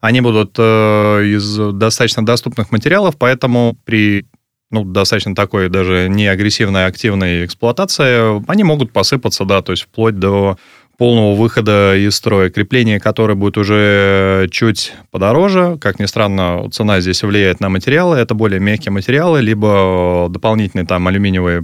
они 0.00 0.20
будут 0.20 0.54
э, 0.58 1.24
из 1.24 1.56
достаточно 1.74 2.24
доступных 2.24 2.70
материалов, 2.72 3.16
поэтому 3.18 3.76
при 3.84 4.26
ну, 4.70 4.84
достаточно 4.84 5.34
такой 5.34 5.68
даже 5.68 6.08
не 6.08 6.28
агрессивной, 6.28 6.86
активной 6.86 7.44
эксплуатации, 7.44 8.40
они 8.50 8.62
могут 8.62 8.92
посыпаться, 8.92 9.44
да, 9.44 9.62
то 9.62 9.72
есть 9.72 9.82
вплоть 9.82 10.18
до 10.18 10.58
полного 11.00 11.34
выхода 11.34 11.96
из 11.96 12.14
строя. 12.14 12.50
Крепление, 12.50 13.00
которое 13.00 13.34
будет 13.34 13.56
уже 13.56 14.48
чуть 14.50 14.92
подороже. 15.10 15.78
Как 15.80 15.98
ни 15.98 16.04
странно, 16.04 16.68
цена 16.70 17.00
здесь 17.00 17.22
влияет 17.22 17.58
на 17.58 17.70
материалы. 17.70 18.18
Это 18.18 18.34
более 18.34 18.60
мягкие 18.60 18.92
материалы, 18.92 19.40
либо 19.40 20.26
дополнительные 20.28 20.84
там 20.84 21.08
алюминиевые 21.08 21.62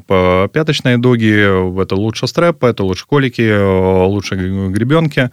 пяточные 0.49 0.97
дуги. 0.97 1.83
Это 1.83 1.97
лучше 1.97 2.26
стрэп, 2.26 2.64
это 2.64 2.83
лучше 2.83 3.05
колики, 3.07 4.07
лучше 4.07 4.37
гребенки. 4.37 5.31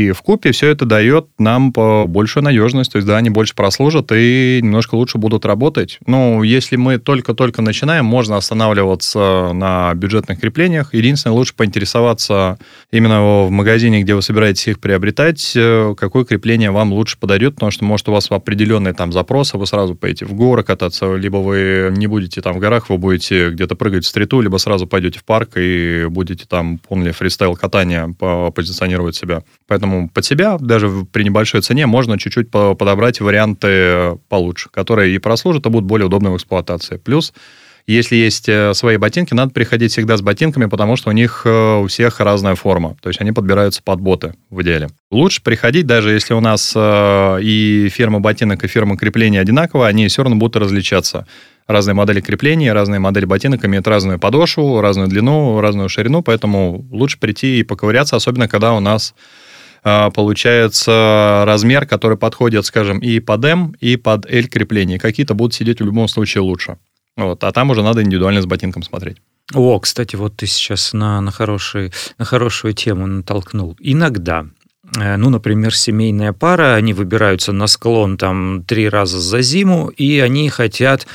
И 0.00 0.12
в 0.12 0.22
купе 0.22 0.52
все 0.52 0.68
это 0.68 0.86
дает 0.86 1.26
нам 1.38 1.72
большую 1.72 2.42
надежность, 2.42 2.92
то 2.92 2.96
есть, 2.96 3.06
да, 3.06 3.18
они 3.18 3.28
больше 3.28 3.54
прослужат 3.54 4.10
и 4.12 4.60
немножко 4.62 4.94
лучше 4.94 5.18
будут 5.18 5.44
работать. 5.44 5.98
Ну, 6.06 6.42
если 6.42 6.76
мы 6.76 6.98
только-только 6.98 7.60
начинаем, 7.60 8.06
можно 8.06 8.38
останавливаться 8.38 9.50
на 9.52 9.92
бюджетных 9.94 10.40
креплениях. 10.40 10.94
Единственное, 10.94 11.34
лучше 11.34 11.52
поинтересоваться 11.54 12.58
именно 12.90 13.44
в 13.44 13.50
магазине, 13.50 14.02
где 14.02 14.14
вы 14.14 14.22
собираетесь 14.22 14.68
их 14.68 14.80
приобретать, 14.80 15.52
э, 15.54 15.94
какое 15.98 16.24
крепление 16.24 16.70
вам 16.70 16.94
лучше 16.94 17.18
подойдет, 17.18 17.56
потому 17.56 17.70
что, 17.70 17.84
может, 17.84 18.08
у 18.08 18.12
вас 18.12 18.30
определенные 18.30 18.94
там 18.94 19.12
запросы, 19.12 19.58
вы 19.58 19.66
сразу 19.66 19.94
поедете 19.94 20.24
в 20.24 20.32
горы 20.32 20.62
кататься, 20.62 21.14
либо 21.14 21.36
вы 21.36 21.92
не 21.94 22.06
будете 22.06 22.40
там 22.40 22.54
в 22.54 22.58
горах, 22.58 22.88
вы 22.88 22.96
будете 22.96 23.50
где-то 23.50 23.74
прыгать 23.74 24.06
в 24.06 24.08
стриту, 24.08 24.40
либо 24.40 24.56
сразу 24.56 24.86
пойдете 24.86 25.18
в 25.18 25.24
парк 25.24 25.50
и 25.56 26.06
будете 26.08 26.46
там 26.46 26.78
полный 26.78 27.12
фристайл 27.12 27.54
катания 27.54 28.08
позиционировать 28.54 29.14
себя. 29.14 29.42
Поэтому 29.66 29.89
под 30.12 30.24
себя, 30.24 30.58
даже 30.58 31.06
при 31.12 31.22
небольшой 31.22 31.60
цене, 31.62 31.86
можно 31.86 32.18
чуть-чуть 32.18 32.50
подобрать 32.50 33.20
варианты 33.20 34.18
получше, 34.28 34.68
которые 34.70 35.14
и 35.14 35.18
прослужат, 35.18 35.66
и 35.66 35.70
будут 35.70 35.86
более 35.86 36.06
удобны 36.06 36.30
в 36.30 36.36
эксплуатации. 36.36 36.96
Плюс, 36.96 37.32
если 37.86 38.16
есть 38.16 38.48
э, 38.48 38.72
свои 38.74 38.96
ботинки, 38.98 39.34
надо 39.34 39.52
приходить 39.52 39.92
всегда 39.92 40.16
с 40.16 40.22
ботинками, 40.22 40.66
потому 40.66 40.96
что 40.96 41.10
у 41.10 41.12
них 41.12 41.42
э, 41.44 41.80
у 41.82 41.86
всех 41.86 42.20
разная 42.20 42.54
форма. 42.54 42.96
То 43.00 43.08
есть 43.08 43.20
они 43.20 43.32
подбираются 43.32 43.82
под 43.82 44.00
боты 44.00 44.34
в 44.48 44.62
идеале. 44.62 44.90
Лучше 45.10 45.42
приходить, 45.42 45.86
даже 45.86 46.12
если 46.12 46.34
у 46.34 46.40
нас 46.40 46.72
э, 46.76 47.38
и 47.42 47.88
фирма 47.90 48.20
ботинок, 48.20 48.62
и 48.62 48.68
фирма 48.68 48.96
крепления 48.96 49.40
одинаковые, 49.40 49.88
они 49.88 50.06
все 50.08 50.22
равно 50.22 50.36
будут 50.36 50.56
различаться 50.56 51.26
разные 51.66 51.94
модели 51.94 52.20
крепления, 52.20 52.72
разные 52.72 53.00
модели 53.00 53.24
ботинок 53.24 53.64
имеют 53.64 53.86
разную 53.86 54.18
подошву, 54.18 54.80
разную 54.80 55.08
длину, 55.08 55.60
разную 55.60 55.88
ширину, 55.88 56.22
поэтому 56.22 56.86
лучше 56.90 57.18
прийти 57.18 57.60
и 57.60 57.62
поковыряться, 57.62 58.16
особенно 58.16 58.48
когда 58.48 58.72
у 58.72 58.80
нас 58.80 59.14
получается 59.82 61.44
размер, 61.46 61.86
который 61.86 62.16
подходит, 62.16 62.66
скажем, 62.66 62.98
и 62.98 63.20
под 63.20 63.44
М, 63.44 63.74
и 63.80 63.96
под 63.96 64.26
L 64.30 64.48
крепление. 64.48 64.98
Какие-то 64.98 65.34
будут 65.34 65.54
сидеть 65.54 65.80
в 65.80 65.84
любом 65.84 66.08
случае 66.08 66.42
лучше. 66.42 66.76
Вот. 67.16 67.44
А 67.44 67.52
там 67.52 67.70
уже 67.70 67.82
надо 67.82 68.02
индивидуально 68.02 68.42
с 68.42 68.46
ботинком 68.46 68.82
смотреть. 68.82 69.18
О, 69.52 69.78
кстати, 69.80 70.16
вот 70.16 70.36
ты 70.36 70.46
сейчас 70.46 70.92
на, 70.92 71.20
на, 71.20 71.30
хороший, 71.30 71.92
на 72.18 72.24
хорошую 72.24 72.72
тему 72.72 73.06
натолкнул. 73.06 73.76
Иногда 73.80 74.46
э, 74.96 75.16
ну, 75.16 75.30
например, 75.30 75.74
семейная 75.74 76.32
пара, 76.32 76.74
они 76.74 76.92
выбираются 76.92 77.52
на 77.52 77.66
склон 77.66 78.16
там 78.16 78.62
три 78.64 78.88
раза 78.88 79.18
за 79.18 79.42
зиму, 79.42 79.88
и 79.88 80.20
они 80.20 80.48
хотят 80.50 81.06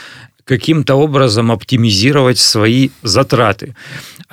каким-то 0.43 0.95
образом 0.95 1.51
оптимизировать 1.51 2.37
свои 2.37 2.89
затраты. 3.01 3.75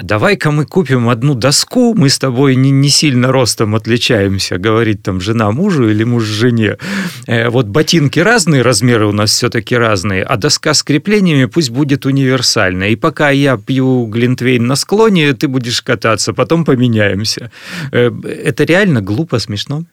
Давай-ка 0.00 0.50
мы 0.50 0.64
купим 0.64 1.10
одну 1.10 1.34
доску, 1.34 1.94
мы 1.94 2.08
с 2.08 2.18
тобой 2.18 2.56
не, 2.56 2.70
не 2.70 2.88
сильно 2.88 3.30
ростом 3.30 3.74
отличаемся, 3.74 4.56
говорит 4.56 5.02
там 5.02 5.20
жена 5.20 5.50
мужу 5.50 5.88
или 5.88 6.02
муж 6.02 6.24
жене. 6.24 6.78
Э, 7.26 7.50
вот 7.50 7.66
ботинки 7.66 8.18
разные, 8.18 8.62
размеры 8.62 9.06
у 9.06 9.12
нас 9.12 9.32
все-таки 9.32 9.76
разные, 9.76 10.22
а 10.22 10.36
доска 10.38 10.72
с 10.72 10.82
креплениями 10.82 11.44
пусть 11.44 11.70
будет 11.70 12.06
универсальная. 12.06 12.88
И 12.88 12.96
пока 12.96 13.30
я 13.30 13.58
пью 13.58 14.06
глинтвейн 14.06 14.66
на 14.66 14.76
склоне, 14.76 15.34
ты 15.34 15.46
будешь 15.46 15.82
кататься, 15.82 16.32
потом 16.32 16.64
поменяемся. 16.64 17.50
Э, 17.92 18.10
это 18.44 18.64
реально 18.64 19.02
глупо, 19.02 19.38
смешно? 19.38 19.84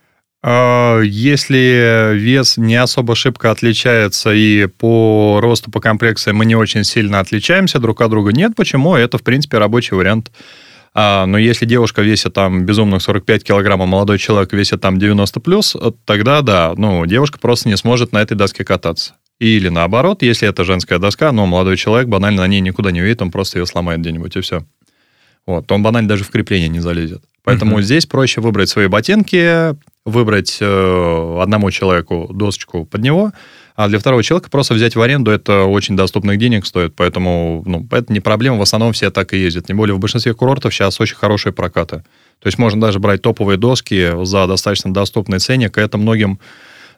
А, 0.41 1.01
если 1.01 2.13
вес 2.13 2.57
не 2.57 2.75
особо 2.75 3.15
шибко 3.15 3.51
отличается 3.51 4.33
и 4.33 4.67
по 4.67 5.39
росту, 5.41 5.69
по 5.69 5.81
комплекции 5.81 6.31
мы 6.31 6.45
не 6.45 6.55
очень 6.55 6.83
сильно 6.83 7.19
отличаемся 7.19 7.79
друг 7.79 8.01
от 8.01 8.09
друга, 8.09 8.31
нет, 8.31 8.55
почему? 8.55 8.95
Это, 8.95 9.17
в 9.17 9.23
принципе, 9.23 9.57
рабочий 9.57 9.95
вариант. 9.95 10.31
А, 10.93 11.25
но 11.25 11.37
если 11.37 11.65
девушка 11.65 12.01
весит 12.01 12.33
там 12.33 12.65
безумных 12.65 13.01
45 13.01 13.43
килограмм, 13.43 13.81
а 13.81 13.85
молодой 13.85 14.17
человек 14.17 14.53
весит 14.53 14.81
там 14.81 14.97
90 14.97 15.39
плюс, 15.39 15.75
тогда 16.05 16.41
да, 16.41 16.73
ну, 16.75 17.05
девушка 17.05 17.37
просто 17.37 17.69
не 17.69 17.77
сможет 17.77 18.11
на 18.11 18.19
этой 18.19 18.35
доске 18.35 18.63
кататься. 18.63 19.15
Или 19.39 19.69
наоборот, 19.69 20.21
если 20.21 20.47
это 20.47 20.63
женская 20.63 20.99
доска, 20.99 21.31
но 21.31 21.45
молодой 21.45 21.77
человек 21.77 22.07
банально 22.07 22.41
на 22.41 22.47
ней 22.47 22.59
никуда 22.59 22.91
не 22.91 23.01
увидит, 23.01 23.21
он 23.21 23.31
просто 23.31 23.59
ее 23.59 23.65
сломает 23.65 24.01
где-нибудь, 24.01 24.35
и 24.35 24.41
все. 24.41 24.65
Вот, 25.45 25.71
он 25.71 25.81
банально 25.83 26.09
даже 26.09 26.23
в 26.23 26.29
крепление 26.29 26.69
не 26.69 26.79
залезет. 26.79 27.23
Поэтому 27.43 27.75
угу. 27.75 27.81
здесь 27.81 28.05
проще 28.05 28.41
выбрать 28.41 28.69
свои 28.69 28.87
ботинки, 28.87 29.75
выбрать 30.09 30.57
э, 30.59 31.37
одному 31.41 31.71
человеку 31.71 32.29
досочку 32.33 32.85
под 32.85 33.01
него, 33.01 33.31
а 33.75 33.87
для 33.87 33.97
второго 33.97 34.21
человека 34.23 34.49
просто 34.49 34.73
взять 34.73 34.97
в 34.97 35.01
аренду, 35.01 35.31
это 35.31 35.63
очень 35.63 35.95
доступных 35.95 36.37
денег 36.37 36.65
стоит, 36.65 36.95
поэтому 36.95 37.63
ну, 37.65 37.87
это 37.91 38.11
не 38.11 38.19
проблема, 38.19 38.57
в 38.57 38.61
основном 38.61 38.91
все 38.91 39.09
так 39.09 39.33
и 39.33 39.37
ездят. 39.37 39.67
Тем 39.67 39.77
более 39.77 39.95
в 39.95 39.99
большинстве 39.99 40.33
курортов 40.33 40.73
сейчас 40.73 40.99
очень 40.99 41.15
хорошие 41.15 41.53
прокаты. 41.53 42.03
То 42.39 42.47
есть 42.47 42.57
можно 42.57 42.81
даже 42.81 42.99
брать 42.99 43.21
топовые 43.21 43.57
доски 43.57 44.25
за 44.25 44.47
достаточно 44.47 44.93
доступный 44.93 45.39
ценник, 45.39 45.77
и 45.77 45.81
это 45.81 45.97
многим 45.97 46.39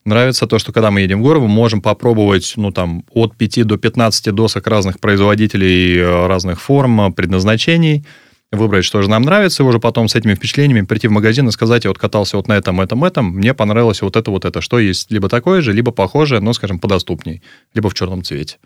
нравится 0.05 0.47
то, 0.47 0.57
что 0.57 0.71
когда 0.71 0.89
мы 0.91 1.01
едем 1.01 1.19
в 1.19 1.23
горы, 1.23 1.39
мы 1.39 1.47
можем 1.47 1.81
попробовать, 1.81 2.53
ну, 2.55 2.71
там, 2.71 3.03
от 3.11 3.35
5 3.35 3.63
до 3.67 3.77
15 3.77 4.33
досок 4.33 4.65
разных 4.67 4.99
производителей, 4.99 5.99
э, 5.99 6.27
разных 6.27 6.59
форм, 6.61 7.13
предназначений, 7.13 8.03
выбрать, 8.51 8.85
что 8.85 9.01
же 9.01 9.09
нам 9.09 9.23
нравится, 9.23 9.63
и 9.63 9.65
уже 9.65 9.79
потом 9.79 10.07
с 10.07 10.15
этими 10.15 10.35
впечатлениями 10.35 10.85
прийти 10.85 11.07
в 11.07 11.11
магазин 11.11 11.47
и 11.47 11.51
сказать, 11.51 11.85
я 11.85 11.89
вот 11.89 11.97
катался 11.97 12.37
вот 12.37 12.47
на 12.47 12.53
этом, 12.53 12.81
этом, 12.81 13.03
этом, 13.03 13.25
мне 13.27 13.53
понравилось 13.53 14.01
вот 14.01 14.15
это, 14.15 14.29
вот 14.31 14.45
это, 14.45 14.61
что 14.61 14.79
есть 14.79 15.11
либо 15.11 15.29
такое 15.29 15.61
же, 15.61 15.73
либо 15.73 15.91
похожее, 15.91 16.41
но, 16.41 16.53
скажем, 16.53 16.79
подоступней, 16.79 17.41
либо 17.73 17.89
в 17.89 17.93
черном 17.93 18.23
цвете. 18.23 18.57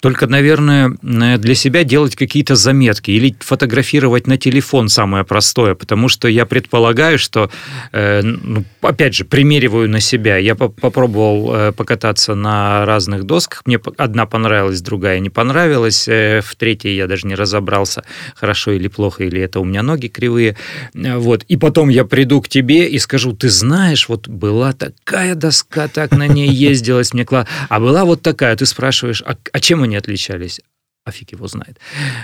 Только, 0.00 0.26
наверное, 0.26 0.96
для 1.00 1.54
себя 1.54 1.84
делать 1.84 2.16
какие-то 2.16 2.56
заметки 2.56 3.10
или 3.10 3.34
фотографировать 3.40 4.26
на 4.26 4.36
телефон 4.36 4.88
самое 4.88 5.24
простое, 5.24 5.74
потому 5.74 6.08
что 6.08 6.28
я 6.28 6.46
предполагаю, 6.46 7.18
что, 7.18 7.50
э, 7.92 8.22
ну, 8.22 8.64
опять 8.80 9.14
же, 9.14 9.24
примериваю 9.24 9.88
на 9.88 10.00
себя. 10.00 10.36
Я 10.36 10.54
попробовал 10.54 11.54
э, 11.54 11.72
покататься 11.72 12.34
на 12.34 12.84
разных 12.84 13.24
досках, 13.24 13.62
мне 13.66 13.78
одна 13.96 14.26
понравилась, 14.26 14.80
другая 14.80 15.20
не 15.20 15.30
понравилась, 15.30 16.08
э, 16.08 16.40
в 16.44 16.54
третьей 16.56 16.96
я 16.96 17.06
даже 17.06 17.26
не 17.26 17.34
разобрался, 17.34 18.04
хорошо 18.34 18.72
или 18.72 18.88
плохо, 18.88 19.24
или 19.24 19.40
это 19.40 19.60
у 19.60 19.64
меня 19.64 19.82
ноги 19.82 20.08
кривые. 20.08 20.56
Вот. 20.94 21.44
И 21.44 21.56
потом 21.56 21.88
я 21.88 22.04
приду 22.04 22.40
к 22.40 22.48
тебе 22.48 22.88
и 22.88 22.98
скажу, 22.98 23.32
ты 23.32 23.48
знаешь, 23.48 24.08
вот 24.08 24.28
была 24.28 24.72
такая 24.72 25.34
доска, 25.34 25.88
так 25.88 26.10
на 26.12 26.26
ней 26.26 26.48
ездилась, 26.48 27.14
мне 27.14 27.24
классно, 27.24 27.50
а 27.68 27.80
была 27.80 28.04
вот 28.04 28.22
такая. 28.22 28.56
Ты 28.56 28.66
спрашиваешь, 28.66 29.22
а, 29.24 29.36
а 29.52 29.60
чем 29.62 29.82
они 29.82 29.96
отличались? 29.96 30.60
а 31.04 31.10
фиг 31.10 31.32
его 31.32 31.48
знает. 31.48 31.78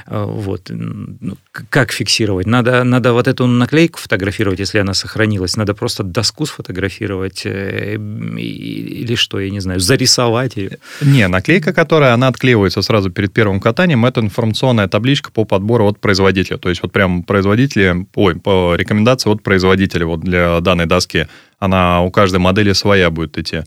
А, 0.06 0.24
вот. 0.24 0.70
Ну, 0.70 1.36
как 1.70 1.92
фиксировать? 1.92 2.46
Надо, 2.46 2.84
надо 2.84 3.12
вот 3.12 3.26
эту 3.26 3.46
наклейку 3.46 3.98
фотографировать, 3.98 4.60
если 4.60 4.78
она 4.78 4.94
сохранилась. 4.94 5.56
Надо 5.56 5.74
просто 5.74 6.04
доску 6.04 6.46
сфотографировать 6.46 7.42
э, 7.44 7.94
или 7.96 9.16
что, 9.16 9.40
я 9.40 9.50
не 9.50 9.58
знаю, 9.60 9.80
зарисовать 9.80 10.56
ее. 10.56 10.78
Не, 11.00 11.26
наклейка, 11.26 11.72
которая, 11.72 12.14
она 12.14 12.28
отклеивается 12.28 12.82
сразу 12.82 13.10
перед 13.10 13.32
первым 13.32 13.58
катанием, 13.58 14.06
это 14.06 14.20
информационная 14.20 14.86
табличка 14.86 15.32
по 15.32 15.44
подбору 15.44 15.88
от 15.88 15.98
производителя. 15.98 16.58
То 16.58 16.68
есть 16.68 16.80
вот 16.82 16.92
прям 16.92 17.24
производители, 17.24 18.06
ой, 18.14 18.36
по 18.36 18.76
рекомендации 18.76 19.28
от 19.28 19.42
производителя 19.42 20.06
вот 20.06 20.20
для 20.20 20.60
данной 20.60 20.86
доски, 20.86 21.26
она 21.58 22.02
у 22.02 22.12
каждой 22.12 22.38
модели 22.38 22.72
своя 22.72 23.10
будет 23.10 23.36
идти. 23.38 23.64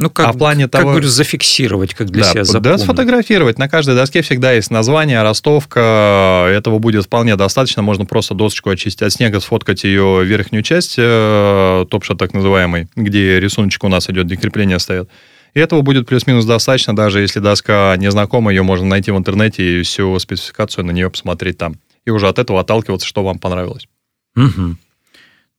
Ну, 0.00 0.10
как, 0.10 0.28
а 0.28 0.32
в 0.32 0.38
плане 0.38 0.64
как, 0.64 0.72
того... 0.82 0.90
говорю, 0.90 1.08
зафиксировать, 1.08 1.92
как 1.92 2.10
для 2.10 2.22
да, 2.22 2.30
себя 2.30 2.44
запомнить. 2.44 2.78
Да, 2.78 2.84
сфотографировать. 2.84 3.58
На 3.58 3.68
каждой 3.68 3.96
доске 3.96 4.22
всегда 4.22 4.52
есть 4.52 4.70
название, 4.70 5.20
ростовка. 5.22 6.46
Этого 6.50 6.78
будет 6.78 7.06
вполне 7.06 7.34
достаточно. 7.34 7.82
Можно 7.82 8.04
просто 8.04 8.34
досочку 8.34 8.70
очистить 8.70 9.02
от 9.02 9.12
снега, 9.12 9.40
сфоткать 9.40 9.82
ее 9.82 10.24
верхнюю 10.24 10.62
часть, 10.62 10.94
э, 10.98 11.84
топша 11.90 12.14
так 12.14 12.32
называемый, 12.32 12.86
где 12.94 13.40
рисуночек 13.40 13.82
у 13.82 13.88
нас 13.88 14.08
идет, 14.08 14.26
где 14.26 14.36
крепление 14.36 14.78
стоят. 14.78 15.08
И 15.54 15.58
этого 15.58 15.80
будет 15.80 16.06
плюс-минус 16.06 16.44
достаточно, 16.44 16.94
даже 16.94 17.20
если 17.20 17.40
доска 17.40 17.96
незнакома, 17.96 18.52
ее 18.52 18.62
можно 18.62 18.86
найти 18.86 19.10
в 19.10 19.18
интернете 19.18 19.80
и 19.80 19.82
всю 19.82 20.16
спецификацию 20.20 20.84
на 20.84 20.92
нее 20.92 21.10
посмотреть 21.10 21.58
там. 21.58 21.74
И 22.04 22.10
уже 22.10 22.28
от 22.28 22.38
этого 22.38 22.60
отталкиваться, 22.60 23.06
что 23.06 23.24
вам 23.24 23.40
понравилось. 23.40 23.88
Угу. 24.36 24.76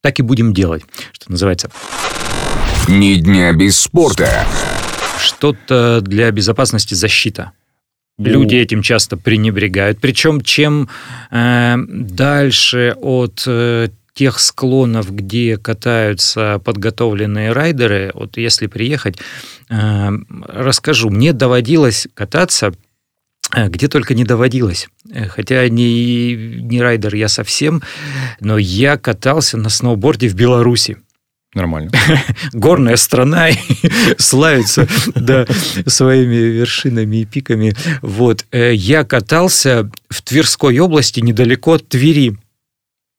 Так 0.02 0.20
и 0.20 0.22
будем 0.22 0.54
делать, 0.54 0.84
что 1.12 1.30
называется. 1.30 1.70
Ни 2.90 3.18
дня 3.18 3.54
без 3.54 3.78
спорта. 3.78 4.48
Что-то 5.20 6.02
для 6.02 6.32
безопасности 6.32 6.96
защита. 6.96 7.52
Люди 8.18 8.56
этим 8.56 8.82
часто 8.82 9.16
пренебрегают. 9.16 10.00
Причем 10.02 10.42
чем 10.42 10.90
э, 11.30 11.76
дальше 11.88 12.96
от 13.00 13.44
э, 13.46 13.90
тех 14.16 14.40
склонов, 14.40 15.14
где 15.14 15.58
катаются 15.58 16.60
подготовленные 16.66 17.52
райдеры, 17.52 18.10
вот 18.16 18.38
если 18.38 18.66
приехать, 18.66 19.20
э, 19.70 20.10
расскажу, 20.48 21.12
мне 21.12 21.32
доводилось 21.32 22.08
кататься 22.16 22.74
э, 23.56 23.70
где 23.70 23.88
только 23.88 24.16
не 24.16 24.24
доводилось. 24.24 24.90
Э, 25.14 25.28
хотя 25.28 25.70
не, 25.70 26.34
не 26.34 26.82
райдер 26.82 27.14
я 27.14 27.28
совсем, 27.28 27.84
но 28.40 28.58
я 28.58 28.98
катался 28.98 29.58
на 29.58 29.70
сноуборде 29.70 30.28
в 30.28 30.34
Беларуси. 30.34 30.98
Нормально. 31.56 31.92
Горная 32.54 32.96
страна 32.96 33.50
славится 34.18 34.88
да, 35.16 35.48
своими 35.88 36.36
вершинами 36.36 37.18
и 37.18 37.26
пиками. 37.26 37.74
Вот. 38.04 38.46
Э, 38.52 38.74
я 38.74 39.04
катался 39.04 39.90
в 40.10 40.22
Тверской 40.22 40.78
области 40.80 41.22
недалеко 41.22 41.74
от 41.74 41.88
Твери. 41.90 42.38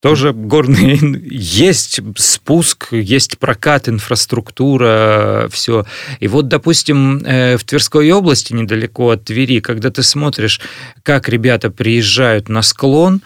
Тоже 0.01 0.33
горные 0.33 0.99
есть 1.31 2.01
спуск, 2.17 2.93
есть 2.93 3.37
прокат, 3.39 3.89
инфраструктура, 3.89 5.49
все. 5.51 5.85
И 6.21 6.29
вот, 6.29 6.47
допустим, 6.47 7.19
э, 7.19 7.57
в 7.57 7.65
Тверской 7.65 8.13
области, 8.13 8.53
недалеко 8.53 9.11
от 9.11 9.25
Твери, 9.25 9.59
когда 9.59 9.91
ты 9.91 10.05
смотришь, 10.05 10.61
как 11.03 11.29
ребята 11.29 11.71
приезжают 11.71 12.49
на 12.49 12.63
склон, 12.63 13.23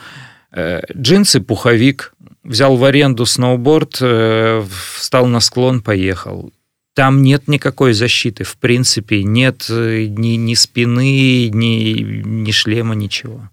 э, 0.51 0.81
джинсы, 0.97 1.41
пуховик, 1.41 2.14
взял 2.45 2.77
в 2.77 2.85
аренду 2.85 3.27
сноуборд, 3.27 3.99
э, 4.01 4.63
встал 4.97 5.27
на 5.27 5.41
склон, 5.41 5.81
поехал. 5.81 6.53
Там 6.95 7.23
нет 7.23 7.49
никакой 7.49 7.93
защиты, 7.93 8.45
в 8.45 8.57
принципе, 8.57 9.25
нет 9.25 9.67
э, 9.69 10.07
ни, 10.07 10.37
ни 10.37 10.55
спины, 10.55 11.49
ни, 11.49 12.23
ни 12.25 12.51
шлема, 12.53 12.95
ничего. 12.95 13.49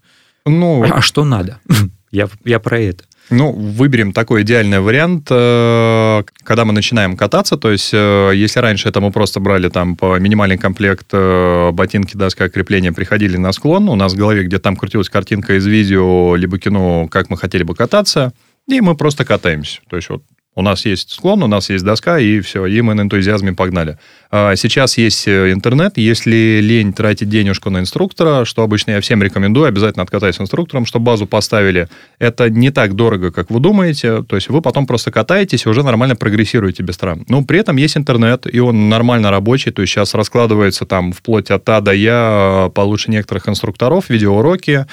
Ну, 0.46 0.84
а, 0.84 0.98
а 0.98 1.02
что 1.02 1.24
надо? 1.24 1.60
я, 2.12 2.30
я 2.46 2.60
про 2.60 2.80
это. 2.80 3.04
Ну, 3.30 3.54
выберем 3.54 4.12
такой 4.12 4.42
идеальный 4.42 4.82
вариант, 4.82 5.28
э, 5.32 6.24
когда 6.44 6.66
мы 6.66 6.74
начинаем 6.74 7.16
кататься, 7.16 7.56
то 7.56 7.72
есть 7.72 7.94
если 7.94 8.60
раньше 8.60 8.90
это 8.90 9.00
мы 9.00 9.12
просто 9.12 9.40
брали 9.40 9.70
там 9.70 9.96
по 9.96 10.20
минимальный 10.20 10.58
комплект 10.58 11.14
ботинки, 11.14 12.18
доска 12.18 12.50
крепления, 12.50 12.92
приходили 12.92 13.38
на 13.38 13.54
склон, 13.54 13.88
у 13.88 13.96
нас 13.96 14.14
в 14.14 14.18
голове 14.18 14.44
где 14.44 14.60
там 14.60 14.76
крутилась 14.76 15.10
картинка 15.10 15.58
из 15.58 15.66
видео, 15.66 16.36
либо 16.36 16.60
кино, 16.60 17.08
как 17.08 17.30
мы 17.30 17.38
хотели 17.38 17.64
бы 17.64 17.74
кататься– 17.74 18.34
и 18.78 18.82
мы 18.82 18.96
просто 18.96 19.26
катаемся. 19.26 19.82
То 19.90 19.96
есть 19.96 20.10
вот 20.10 20.24
у 20.54 20.62
нас 20.62 20.86
есть 20.86 21.12
склон, 21.12 21.44
у 21.44 21.48
нас 21.48 21.70
есть 21.70 21.86
доска, 21.86 22.20
и 22.20 22.42
все, 22.42 22.66
и 22.66 22.82
мы 22.82 22.94
на 22.94 23.02
энтузиазме 23.02 23.54
погнали. 23.54 23.98
А 24.32 24.56
сейчас 24.58 24.98
есть 24.98 25.26
э, 25.26 25.54
интернет, 25.54 25.98
если 25.98 26.60
лень 26.62 26.92
тратить 26.92 27.30
денежку 27.30 27.70
на 27.70 27.80
инструктора, 27.80 28.44
что 28.44 28.62
обычно 28.62 28.92
я 28.92 29.02
всем 29.02 29.24
рекомендую, 29.24 29.68
обязательно 29.68 30.04
откатайся 30.04 30.40
с 30.40 30.42
инструктором, 30.42 30.86
чтобы 30.86 31.06
базу 31.06 31.26
поставили. 31.26 31.88
Это 32.20 32.50
не 32.50 32.70
так 32.70 32.96
дорого, 32.96 33.32
как 33.32 33.50
вы 33.50 33.62
думаете, 33.62 34.24
то 34.24 34.36
есть 34.36 34.50
вы 34.50 34.62
потом 34.62 34.88
просто 34.88 35.10
катаетесь 35.10 35.66
и 35.66 35.70
уже 35.70 35.84
нормально 35.84 36.18
прогрессируете 36.18 36.84
без 36.84 36.98
травм. 36.98 37.24
Но 37.30 37.46
при 37.46 37.60
этом 37.60 37.78
есть 37.78 37.96
интернет, 37.96 38.46
и 38.54 38.60
он 38.60 38.90
нормально 38.90 39.32
рабочий, 39.32 39.72
то 39.72 39.82
есть 39.82 39.94
сейчас 39.94 40.14
раскладывается 40.14 40.86
там 40.86 41.14
вплоть 41.14 41.50
от 41.50 41.68
А 41.70 41.80
до 41.80 41.94
Я 41.94 42.70
получше 42.76 43.10
некоторых 43.10 43.48
инструкторов, 43.48 44.10
видеоуроки, 44.10 44.86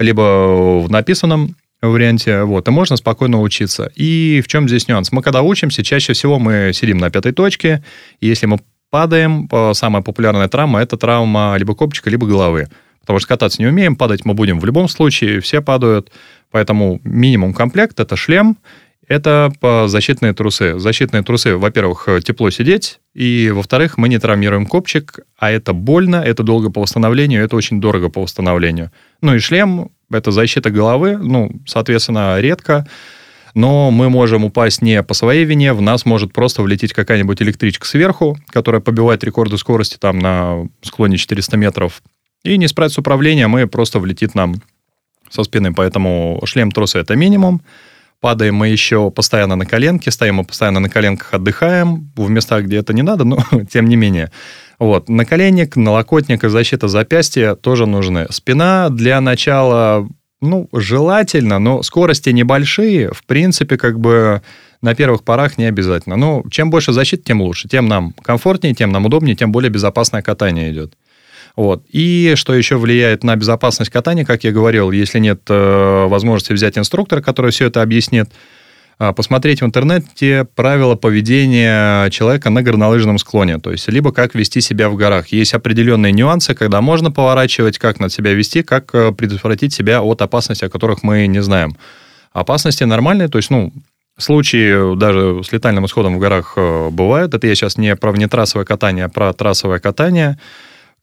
либо 0.00 0.80
в 0.80 0.90
написанном 0.90 1.54
варианте, 1.90 2.42
вот, 2.42 2.68
и 2.68 2.70
можно 2.70 2.96
спокойно 2.96 3.40
учиться. 3.40 3.90
И 3.94 4.42
в 4.44 4.48
чем 4.48 4.68
здесь 4.68 4.88
нюанс? 4.88 5.12
Мы 5.12 5.22
когда 5.22 5.42
учимся, 5.42 5.82
чаще 5.82 6.12
всего 6.12 6.38
мы 6.38 6.72
сидим 6.74 6.98
на 6.98 7.10
пятой 7.10 7.32
точке, 7.32 7.84
и 8.20 8.26
если 8.26 8.46
мы 8.46 8.58
падаем, 8.90 9.48
самая 9.74 10.02
популярная 10.02 10.48
травма– 10.48 10.80
это 10.82 10.96
травма 10.96 11.56
либо 11.58 11.74
копчика, 11.74 12.08
либо 12.08 12.26
головы. 12.26 12.68
Потому 13.00 13.18
что 13.18 13.28
кататься 13.28 13.62
не 13.62 13.68
умеем, 13.68 13.96
падать 13.96 14.24
мы 14.24 14.34
будем 14.34 14.58
в 14.58 14.64
любом 14.64 14.88
случае, 14.88 15.40
все 15.40 15.60
падают. 15.62 16.10
Поэтому 16.50 17.00
минимум 17.04 17.54
комплект– 17.54 18.00
это 18.00 18.16
шлем, 18.16 18.56
это 19.08 19.52
защитные 19.86 20.32
трусы. 20.32 20.78
Защитные 20.78 21.22
трусы, 21.22 21.56
во-первых, 21.56 22.08
тепло 22.24 22.50
сидеть, 22.50 22.98
и, 23.14 23.50
во-вторых, 23.54 23.98
мы 23.98 24.08
не 24.08 24.18
травмируем 24.18 24.66
копчик, 24.66 25.20
а 25.38 25.50
это 25.50 25.72
больно, 25.72 26.16
это 26.16 26.42
долго 26.42 26.70
по 26.70 26.80
восстановлению, 26.80 27.44
это 27.44 27.54
очень 27.54 27.80
дорого 27.80 28.08
по 28.08 28.22
восстановлению. 28.22 28.90
Ну 29.20 29.34
и 29.34 29.38
шлем 29.38 29.90
это 30.10 30.30
защита 30.30 30.70
головы, 30.70 31.16
ну, 31.16 31.50
соответственно, 31.66 32.38
редко, 32.40 32.86
но 33.54 33.90
мы 33.90 34.10
можем 34.10 34.44
упасть 34.44 34.82
не 34.82 35.02
по 35.02 35.14
своей 35.14 35.44
вине, 35.44 35.72
в 35.72 35.80
нас 35.80 36.04
может 36.04 36.32
просто 36.32 36.62
влететь 36.62 36.92
какая-нибудь 36.92 37.40
электричка 37.42 37.86
сверху, 37.86 38.38
которая 38.50 38.80
побивает 38.80 39.24
рекорды 39.24 39.56
скорости 39.58 39.96
там 39.96 40.18
на 40.18 40.68
склоне 40.82 41.16
400 41.16 41.56
метров, 41.56 42.02
и 42.44 42.58
не 42.58 42.68
справиться 42.68 42.96
с 42.96 42.98
управлением, 42.98 43.58
и 43.58 43.66
просто 43.66 43.98
влетит 43.98 44.34
нам 44.34 44.56
со 45.30 45.42
спины. 45.42 45.72
Поэтому 45.74 46.40
шлем 46.44 46.70
троса– 46.70 46.98
это 47.00 47.16
минимум. 47.16 47.62
Падаем 48.20 48.54
мы 48.54 48.68
еще 48.68 49.10
постоянно 49.10 49.56
на 49.56 49.66
коленке, 49.66 50.10
стоим 50.10 50.36
мы 50.36 50.44
постоянно 50.44 50.80
на 50.80 50.88
коленках, 50.88 51.34
отдыхаем 51.34 52.10
в 52.16 52.30
местах, 52.30 52.64
где 52.64 52.76
это 52.76 52.92
не 52.92 53.02
надо, 53.02 53.24
но 53.24 53.38
тем 53.70 53.88
не 53.88 53.96
менее– 53.96 54.30
вот. 54.78 55.08
Наколенник, 55.08 55.76
налокотник 55.76 56.44
и 56.44 56.48
защита 56.48 56.88
запястья 56.88 57.54
тоже 57.54 57.86
нужны. 57.86 58.26
Спина 58.30 58.88
для 58.90 59.20
начала, 59.20 60.08
ну, 60.40 60.68
желательно, 60.72 61.58
но 61.58 61.82
скорости 61.82 62.30
небольшие, 62.30 63.10
в 63.12 63.24
принципе, 63.24 63.76
как 63.76 63.98
бы 63.98 64.42
на 64.82 64.94
первых 64.94 65.24
порах 65.24 65.58
не 65.58 65.64
обязательно. 65.64 66.16
Ну, 66.16 66.44
чем 66.50 66.70
больше 66.70 66.92
защиты, 66.92 67.22
тем 67.24 67.40
лучше. 67.40 67.68
Тем 67.68 67.88
нам 67.88 68.12
комфортнее, 68.22 68.74
тем 68.74 68.90
нам 68.90 69.06
удобнее, 69.06 69.34
тем 69.34 69.52
более 69.52 69.70
безопасное 69.70 70.22
катание 70.22 70.70
идет. 70.70 70.94
Вот. 71.56 71.84
И 71.90 72.34
что 72.36 72.54
еще 72.54 72.76
влияет 72.76 73.24
на 73.24 73.34
безопасность 73.34 73.90
катания, 73.90 74.26
как 74.26 74.44
я 74.44 74.52
говорил, 74.52 74.90
если 74.90 75.18
нет 75.18 75.40
э, 75.48 76.06
возможности 76.06 76.52
взять 76.52 76.76
инструктора, 76.76 77.22
который 77.22 77.50
все 77.50 77.66
это 77.66 77.80
объяснит, 77.80 78.28
посмотреть 78.98 79.60
в 79.60 79.64
интернете 79.64 80.46
правила 80.54 80.94
поведения 80.94 82.08
человека 82.10 82.50
на 82.50 82.62
горнолыжном 82.62 83.18
склоне, 83.18 83.58
то 83.58 83.70
есть 83.70 83.88
либо 83.88 84.12
как 84.12 84.34
вести 84.34 84.60
себя 84.60 84.88
в 84.88 84.96
горах. 84.96 85.28
Есть 85.28 85.54
определенные 85.54 86.12
нюансы, 86.12 86.54
когда 86.54 86.80
можно 86.80 87.10
поворачивать, 87.10 87.78
как 87.78 88.00
над 88.00 88.12
себя 88.12 88.32
вести, 88.32 88.62
как 88.62 88.94
э, 88.94 89.12
предотвратить 89.12 89.74
себя 89.74 90.02
от 90.02 90.22
опасностей, 90.22 90.66
о 90.66 90.70
которых 90.70 91.02
мы 91.02 91.26
не 91.26 91.42
знаем. 91.42 91.76
Опасности 92.32 92.84
нормальные, 92.84 93.28
то 93.28 93.38
есть, 93.38 93.50
ну, 93.50 93.72
случаи 94.18 94.96
даже 94.96 95.42
с 95.44 95.52
летальным 95.52 95.86
исходом 95.86 96.16
в 96.16 96.18
горах 96.18 96.54
э, 96.56 96.88
бывают. 96.90 97.34
Это 97.34 97.46
я 97.46 97.54
сейчас 97.54 97.76
не 97.76 97.96
про 97.96 98.12
внетрассовое 98.12 98.64
катание, 98.64 99.06
а 99.06 99.08
про 99.08 99.32
трассовое 99.32 99.78
катание 99.78 100.38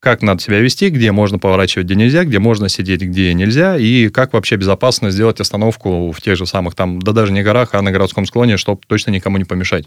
как 0.04 0.22
надо 0.22 0.42
себя 0.44 0.60
вести, 0.60 0.90
где 0.90 1.14
можно 1.14 1.40
поворачивать, 1.40 1.86
где 1.86 1.96
нельзя, 1.96 2.26
где 2.26 2.38
можно 2.38 2.68
сидеть, 2.68 3.02
где 3.02 3.34
нельзя, 3.34 3.78
и 3.78 4.10
как 4.10 4.34
вообще 4.34 4.58
безопасно 4.58 5.12
сделать 5.12 5.40
остановку 5.40 6.12
в 6.12 6.22
тех 6.22 6.36
же 6.36 6.46
самых 6.46 6.76
там, 6.76 7.02
да 7.02 7.14
даже 7.14 7.32
не 7.32 7.42
горах, 7.42 7.70
а 7.72 7.82
на 7.82 7.90
городском 7.92 8.26
склоне, 8.26 8.58
чтобы 8.58 8.82
точно 8.86 9.12
никому 9.12 9.38
не 9.38 9.46
помешать. 9.46 9.86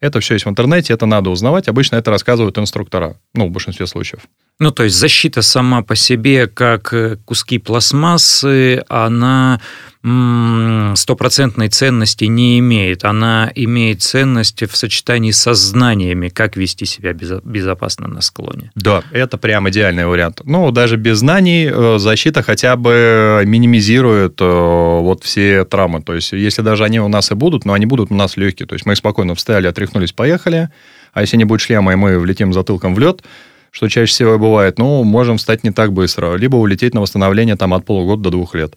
Это 0.00 0.20
все 0.20 0.34
есть 0.34 0.44
в 0.44 0.50
интернете, 0.50 0.92
это 0.92 1.06
надо 1.06 1.30
узнавать. 1.30 1.66
Обычно 1.66 1.96
это 1.96 2.10
рассказывают 2.10 2.58
инструктора, 2.58 3.16
ну, 3.32 3.48
в 3.48 3.50
большинстве 3.52 3.86
случаев. 3.86 4.20
Ну, 4.58 4.70
то 4.70 4.84
есть 4.84 4.96
защита 4.96 5.40
сама 5.40 5.82
по 5.82 5.96
себе, 5.96 6.46
как 6.46 6.92
э, 6.92 7.16
куски 7.24 7.58
пластмассы, 7.58 8.84
она 8.88 9.62
стопроцентной 10.04 11.68
ценности 11.70 12.24
не 12.26 12.58
имеет. 12.58 13.04
Она 13.04 13.50
имеет 13.54 14.02
ценность 14.02 14.62
в 14.62 14.76
сочетании 14.76 15.30
со 15.30 15.54
знаниями, 15.54 16.28
как 16.28 16.56
вести 16.56 16.84
себя 16.84 17.14
безопасно 17.14 18.06
на 18.06 18.20
склоне. 18.20 18.70
Да, 18.74 19.02
это 19.12 19.38
прям 19.38 19.68
идеальный 19.70 20.06
вариант. 20.06 20.42
Ну, 20.44 20.70
даже 20.72 20.96
без 20.96 21.18
знаний 21.18 21.70
э, 21.72 21.98
защита 21.98 22.42
хотя 22.42 22.76
бы 22.76 23.44
минимизирует 23.46 24.40
э, 24.42 24.44
вот 24.44 25.24
все 25.24 25.64
травмы. 25.64 26.02
То 26.02 26.14
есть, 26.14 26.32
если 26.32 26.60
даже 26.60 26.84
они 26.84 27.00
у 27.00 27.08
нас 27.08 27.30
и 27.30 27.34
будут, 27.34 27.64
но 27.64 27.72
они 27.72 27.86
будут 27.86 28.10
у 28.10 28.14
нас 28.14 28.36
легкие. 28.36 28.66
То 28.66 28.74
есть, 28.74 28.84
мы 28.84 28.96
спокойно 28.96 29.34
встали, 29.34 29.66
отряхнулись, 29.66 30.12
поехали. 30.12 30.68
А 31.14 31.22
если 31.22 31.38
не 31.38 31.44
будет 31.44 31.62
шлема, 31.62 31.92
и 31.92 31.96
мы 31.96 32.18
влетим 32.18 32.52
затылком 32.52 32.94
в 32.94 32.98
лед, 32.98 33.22
что 33.70 33.88
чаще 33.88 34.12
всего 34.12 34.38
бывает, 34.38 34.78
ну, 34.78 35.02
можем 35.02 35.38
встать 35.38 35.64
не 35.64 35.70
так 35.70 35.92
быстро, 35.92 36.36
либо 36.36 36.56
улететь 36.56 36.94
на 36.94 37.00
восстановление 37.00 37.56
там 37.56 37.74
от 37.74 37.84
полугода 37.84 38.22
до 38.24 38.30
двух 38.30 38.54
лет. 38.54 38.74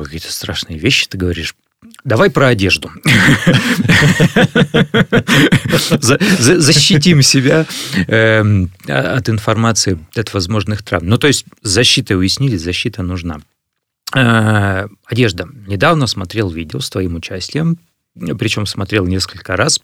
Ой, 0.00 0.06
какие-то 0.06 0.32
страшные 0.32 0.78
вещи 0.78 1.06
ты 1.06 1.18
говоришь. 1.18 1.54
Давай 2.04 2.30
про 2.30 2.46
одежду. 2.48 2.90
Защитим 6.00 7.20
себя 7.20 7.66
эм, 8.06 8.70
от 8.86 9.28
информации, 9.28 9.98
от 10.14 10.32
возможных 10.32 10.82
травм. 10.82 11.06
Ну, 11.06 11.18
то 11.18 11.26
есть 11.26 11.44
защита 11.60 12.16
уяснили, 12.16 12.56
защита 12.56 13.02
нужна. 13.02 13.42
Э, 14.14 14.88
одежда. 15.04 15.46
Недавно 15.66 16.06
смотрел 16.06 16.48
видео 16.48 16.80
с 16.80 16.88
твоим 16.88 17.16
участием, 17.16 17.76
причем 18.38 18.64
смотрел 18.64 19.06
несколько 19.06 19.54
раз. 19.54 19.80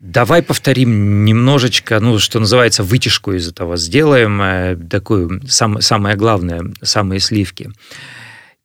Давай 0.00 0.42
повторим 0.42 1.24
немножечко, 1.24 2.00
ну, 2.00 2.18
что 2.18 2.40
называется, 2.40 2.82
вытяжку 2.82 3.34
из 3.34 3.46
этого. 3.46 3.76
Сделаем 3.76 4.42
э, 4.42 4.76
такую, 4.90 5.42
самое 5.46 6.16
главное, 6.16 6.74
самые 6.82 7.20
сливки. 7.20 7.70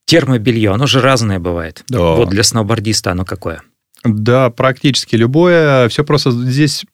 Термобелье, 0.06 0.72
оно 0.72 0.86
же 0.88 1.02
разное 1.02 1.40
бывает. 1.40 1.84
Да. 1.90 2.16
Вот 2.16 2.30
для 2.30 2.44
сноубордиста 2.44 3.12
оно 3.12 3.26
какое? 3.26 3.62
Да, 4.04 4.52
практически 4.52 5.16
любое. 5.16 5.90
Все 5.90 6.04
просто 6.04 6.30
здесь, 6.30 6.86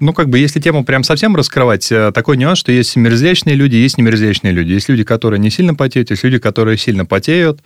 ну, 0.00 0.14
как 0.14 0.30
бы, 0.30 0.38
если 0.38 0.60
тему 0.60 0.82
прям 0.82 1.04
совсем 1.04 1.36
раскрывать, 1.36 1.92
э, 1.92 2.10
такой 2.12 2.38
нюанс, 2.38 2.58
что 2.58 2.72
есть 2.72 2.96
мерзлячные 2.96 3.54
люди, 3.54 3.76
есть 3.76 3.98
немерзлячные 3.98 4.54
люди. 4.54 4.72
Есть 4.72 4.88
люди, 4.88 5.04
которые 5.04 5.38
не 5.40 5.50
сильно 5.50 5.74
потеют, 5.74 6.10
есть 6.10 6.24
люди, 6.24 6.38
которые 6.38 6.78
сильно 6.78 7.04
потеют. 7.04 7.60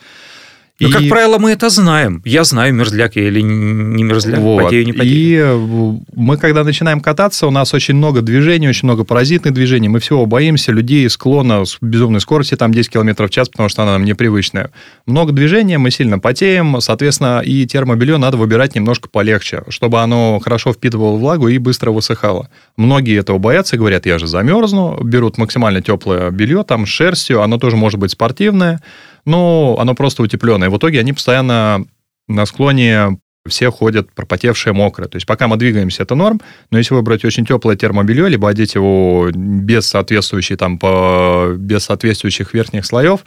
Ну, 0.80 0.88
и... 0.88 0.92
как 0.92 1.08
правило, 1.08 1.38
мы 1.38 1.50
это 1.50 1.70
знаем. 1.70 2.22
Я 2.24 2.44
знаю, 2.44 2.72
мерзляк 2.72 3.16
я 3.16 3.26
или 3.26 3.40
не 3.40 4.04
мерзляк, 4.04 4.38
вот. 4.38 4.62
потею, 4.62 4.86
не 4.86 4.92
потею. 4.92 5.12
И 5.12 5.34
э, 5.34 5.98
мы, 6.14 6.36
когда 6.36 6.62
начинаем 6.62 7.00
кататься, 7.00 7.48
у 7.48 7.50
нас 7.50 7.74
очень 7.74 7.94
много 7.94 8.22
движений, 8.22 8.68
очень 8.68 8.86
много 8.86 9.02
паразитных 9.02 9.52
движений. 9.54 9.88
Мы 9.88 9.98
всего 9.98 10.24
боимся 10.26 10.70
людей 10.70 11.08
склона 11.10 11.64
с 11.64 11.78
безумной 11.80 12.20
скорости, 12.20 12.54
там 12.54 12.72
10 12.72 12.90
км 12.90 13.26
в 13.26 13.30
час, 13.30 13.48
потому 13.48 13.68
что 13.68 13.82
она 13.82 13.92
нам 13.92 14.04
непривычная. 14.04 14.70
Много 15.06 15.32
движения, 15.32 15.78
мы 15.78 15.90
сильно 15.90 16.20
потеем, 16.20 16.80
соответственно, 16.80 17.40
и 17.44 17.66
термобелье 17.66 18.16
надо 18.16 18.36
выбирать 18.36 18.76
немножко 18.76 19.08
полегче, 19.08 19.64
чтобы 19.70 20.00
оно 20.00 20.38
хорошо 20.38 20.72
впитывало 20.72 21.16
влагу 21.16 21.48
и 21.48 21.58
быстро 21.58 21.90
высыхало. 21.90 22.50
Многие 22.76 23.18
этого 23.18 23.38
боятся, 23.38 23.76
говорят, 23.76 24.06
я 24.06 24.20
же 24.20 24.28
замерзну, 24.28 25.02
берут 25.02 25.38
максимально 25.38 25.82
теплое 25.82 26.30
белье, 26.30 26.62
там 26.62 26.86
с 26.86 26.88
шерстью, 26.88 27.42
оно 27.42 27.58
тоже 27.58 27.76
может 27.76 27.98
быть 27.98 28.12
спортивное, 28.12 28.80
но 29.28 29.76
оно 29.78 29.94
просто 29.94 30.22
утепленное. 30.22 30.70
В 30.70 30.76
итоге 30.78 31.00
они 31.00 31.12
постоянно 31.12 31.84
на 32.26 32.46
склоне 32.46 33.18
все 33.46 33.70
ходят 33.70 34.12
пропотевшие, 34.12 34.72
мокрые. 34.72 35.08
То 35.08 35.16
есть 35.16 35.26
пока 35.26 35.48
мы 35.48 35.56
двигаемся, 35.56 36.02
это 36.02 36.14
норм, 36.14 36.40
но 36.70 36.78
если 36.78 36.94
выбрать 36.94 37.24
очень 37.24 37.46
теплое 37.46 37.76
термобелье, 37.76 38.28
либо 38.28 38.48
одеть 38.48 38.74
его 38.74 39.30
без 39.32 39.86
соответствующей, 39.86 40.56
там, 40.56 40.78
по, 40.78 41.54
без 41.56 41.84
соответствующих 41.84 42.54
верхних 42.54 42.84
слоев, 42.84 43.24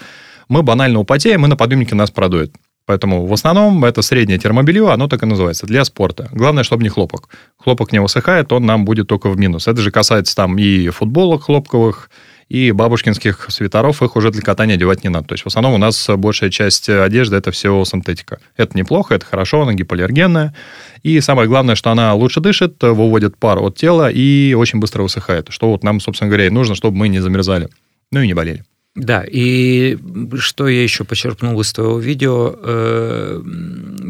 мы 0.49 0.63
банально 0.63 0.99
употеем, 0.99 1.45
и 1.45 1.49
на 1.49 1.55
подъемнике 1.55 1.95
нас 1.95 2.11
продует. 2.11 2.53
Поэтому 2.85 3.25
в 3.25 3.33
основном 3.33 3.85
это 3.85 4.01
среднее 4.01 4.39
термобелье, 4.39 4.91
оно 4.91 5.07
так 5.07 5.23
и 5.23 5.25
называется, 5.25 5.65
для 5.65 5.85
спорта. 5.85 6.29
Главное, 6.31 6.63
чтобы 6.63 6.83
не 6.83 6.89
хлопок. 6.89 7.29
Хлопок 7.57 7.91
не 7.91 8.01
высыхает, 8.01 8.51
он 8.51 8.65
нам 8.65 8.85
будет 8.85 9.07
только 9.07 9.29
в 9.29 9.37
минус. 9.37 9.67
Это 9.67 9.81
же 9.81 9.91
касается 9.91 10.35
там 10.35 10.57
и 10.57 10.89
футболок 10.89 11.43
хлопковых, 11.43 12.09
и 12.51 12.73
бабушкинских 12.73 13.45
свитеров 13.47 14.03
их 14.03 14.17
уже 14.17 14.29
для 14.29 14.41
катания 14.41 14.75
одевать 14.75 15.05
не 15.05 15.09
надо. 15.09 15.29
То 15.29 15.33
есть 15.35 15.45
в 15.45 15.47
основном 15.47 15.73
у 15.73 15.77
нас 15.77 16.09
большая 16.17 16.49
часть 16.49 16.89
одежды 16.89 17.37
это 17.37 17.51
все 17.51 17.81
синтетика. 17.85 18.39
Это 18.57 18.77
неплохо, 18.77 19.15
это 19.15 19.25
хорошо, 19.25 19.61
она 19.61 19.73
гипоаллергенная. 19.73 20.53
И 21.01 21.21
самое 21.21 21.47
главное, 21.47 21.75
что 21.75 21.91
она 21.91 22.13
лучше 22.13 22.41
дышит, 22.41 22.75
выводит 22.81 23.37
пар 23.37 23.59
от 23.59 23.77
тела 23.77 24.11
и 24.11 24.53
очень 24.53 24.79
быстро 24.79 25.03
высыхает. 25.03 25.47
Что 25.49 25.71
вот 25.71 25.83
нам, 25.83 26.01
собственно 26.01 26.27
говоря, 26.27 26.47
и 26.47 26.49
нужно, 26.49 26.75
чтобы 26.75 26.97
мы 26.97 27.07
не 27.07 27.19
замерзали. 27.19 27.69
Ну 28.11 28.19
и 28.19 28.27
не 28.27 28.33
болели. 28.33 28.65
Да, 28.93 29.23
и 29.25 29.97
что 30.37 30.67
я 30.67 30.83
еще 30.83 31.05
почерпнул 31.05 31.59
из 31.61 31.71
твоего 31.71 31.97
видео, 31.97 32.53
э, 32.61 33.41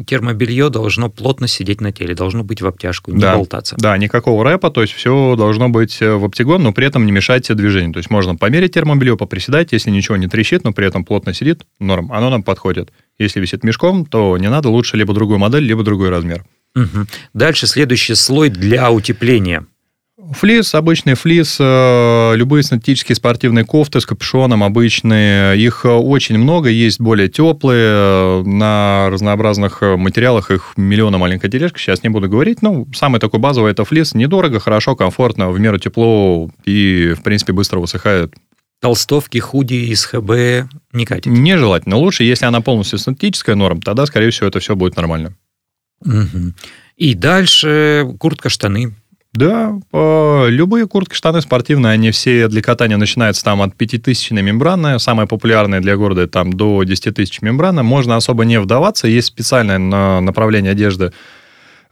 термобелье 0.08 0.70
должно 0.70 1.08
плотно 1.08 1.48
сидеть 1.48 1.82
на 1.82 1.92
теле, 1.92 2.16
должно 2.16 2.44
быть 2.44 2.62
в 2.62 2.68
обтяжку, 2.68 3.12
не 3.12 3.22
да, 3.22 3.36
болтаться. 3.36 3.76
Да, 3.78 3.96
никакого 4.00 4.44
рэпа, 4.44 4.72
то 4.72 4.82
есть 4.82 4.94
все 4.94 5.36
должно 5.36 5.70
быть 5.70 6.02
э, 6.02 6.16
в 6.16 6.26
оптигон, 6.26 6.64
но 6.64 6.74
при 6.74 6.88
этом 6.88 7.06
не 7.06 7.12
мешать 7.12 7.56
движению. 7.56 7.94
То 7.94 8.00
есть 8.00 8.10
можно 8.10 8.36
померить 8.36 8.74
термобелье, 8.74 9.16
поприседать, 9.18 9.72
если 9.72 9.92
ничего 9.92 10.18
не 10.18 10.28
трещит, 10.28 10.64
но 10.64 10.74
при 10.74 10.88
этом 10.88 11.06
плотно 11.06 11.36
сидит, 11.36 11.64
норм, 11.80 12.12
оно 12.12 12.32
нам 12.32 12.42
подходит. 12.42 12.92
Если 13.20 13.40
висит 13.40 13.64
мешком, 13.64 14.08
то 14.08 14.36
не 14.40 14.50
надо, 14.50 14.70
лучше 14.70 14.98
либо 14.98 15.14
другую 15.14 15.38
модель, 15.38 15.64
либо 15.64 15.84
другой 15.84 16.10
размер. 16.10 16.44
Угу. 16.76 17.06
Дальше 17.36 17.68
следующий 17.68 18.16
слой 18.16 18.50
для 18.50 18.92
утепления. 18.92 19.68
Флис, 20.32 20.74
обычный 20.76 21.16
флис, 21.16 21.58
э, 21.60 22.34
любые 22.36 22.64
синтетические 22.64 23.16
спортивные 23.16 23.66
кофты 23.66 24.00
с 24.00 24.06
капюшоном 24.06 24.64
обычные, 24.64 25.60
их 25.60 25.84
очень 25.84 26.38
много, 26.38 26.70
есть 26.70 27.02
более 27.02 27.28
теплые, 27.28 27.90
э, 27.90 28.44
на 28.46 29.10
разнообразных 29.10 29.82
материалах 29.82 30.50
их 30.52 30.74
миллиона 30.78 31.18
маленькая 31.18 31.50
тележка, 31.50 31.80
сейчас 31.80 32.04
не 32.04 32.10
буду 32.10 32.30
говорить, 32.30 32.62
но 32.62 32.86
самый 32.94 33.20
такой 33.20 33.40
базовый 33.40 33.72
это 33.72 33.84
флис, 33.84 34.14
недорого, 34.14 34.60
хорошо, 34.60 34.96
комфортно, 34.96 35.50
в 35.50 35.60
меру 35.60 35.78
тепло 35.80 36.50
и, 36.66 37.14
в 37.18 37.24
принципе, 37.24 37.52
быстро 37.52 37.80
высыхает. 37.80 38.34
Толстовки, 38.80 39.38
худи 39.38 39.92
из 39.92 40.06
ХБ 40.06 40.72
не 40.94 41.06
катит? 41.06 41.28
Нежелательно. 41.28 41.98
Лучше, 41.98 42.24
если 42.24 42.46
она 42.46 42.62
полностью 42.62 42.98
синтетическая 42.98 43.56
норм, 43.56 43.80
тогда, 43.82 44.08
скорее 44.08 44.32
всего, 44.32 44.48
это 44.48 44.60
все 44.60 44.76
будет 44.76 44.96
нормально. 44.96 45.36
Угу. 46.04 46.54
И 46.98 47.14
дальше 47.14 48.08
куртка, 48.18 48.50
штаны. 48.50 48.96
Да, 49.34 49.80
любые 49.94 50.88
куртки, 50.88 51.16
штаны 51.16 51.40
спортивные, 51.40 51.94
они 51.94 52.12
все 52.12 52.50
для 52.50 52.62
катания 52.62 52.98
начинаются 52.98 53.46
там 53.46 53.62
от 53.62 53.74
5000 53.76 54.32
мембраны, 54.32 55.00
самые 55.00 55.26
популярные 55.26 55.80
для 55.80 55.96
города 55.96 56.28
там 56.28 56.52
до 56.52 56.84
10 56.84 57.16
тысяч 57.16 57.42
мембраны, 57.42 57.82
можно 57.82 58.18
особо 58.18 58.44
не 58.44 58.60
вдаваться, 58.60 59.08
есть 59.08 59.28
специальное 59.28 60.20
направление 60.20 60.74
одежды 60.74 61.14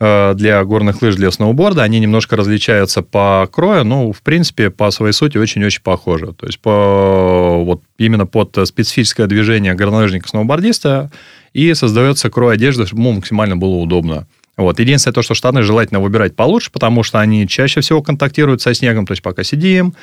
э, 0.01 0.33
для 0.35 0.61
горных 0.65 1.01
лыж, 1.01 1.15
для 1.15 1.31
сноуборда, 1.31 1.83
они 1.83 2.01
немножко 2.01 2.35
различаются 2.35 3.03
по 3.03 3.47
крою, 3.49 3.85
но, 3.85 4.11
в 4.11 4.21
принципе, 4.21 4.69
по 4.69 4.91
своей 4.91 5.13
сути 5.13 5.37
очень-очень 5.37 5.81
похожи. 5.81 6.33
То 6.33 6.45
есть, 6.45 6.59
по, 6.59 7.63
вот 7.63 7.83
именно 7.97 8.25
под 8.25 8.57
специфическое 8.65 9.27
движение 9.27 9.75
горнолыжника-сноубордиста 9.75 11.09
и 11.53 11.73
создается 11.73 12.29
крой 12.29 12.55
одежды, 12.55 12.85
чтобы 12.85 13.01
ему 13.01 13.13
максимально 13.13 13.55
было 13.55 13.75
удобно. 13.75 14.27
Вот. 14.59 14.77
Единственное 14.77 15.13
то, 15.13 15.21
что 15.21 15.35
штаны 15.35 15.63
желательно 15.63 16.01
выбирать 16.01 16.35
получше, 16.35 16.69
потому 16.69 17.01
что 17.01 17.21
они 17.21 17.47
чаще 17.47 17.79
всего 17.79 18.01
контактируют 18.01 18.61
со 18.61 18.73
снегом, 18.73 19.07
то 19.07 19.13
есть 19.13 19.23
пока 19.23 19.41
сидим, 19.41 19.93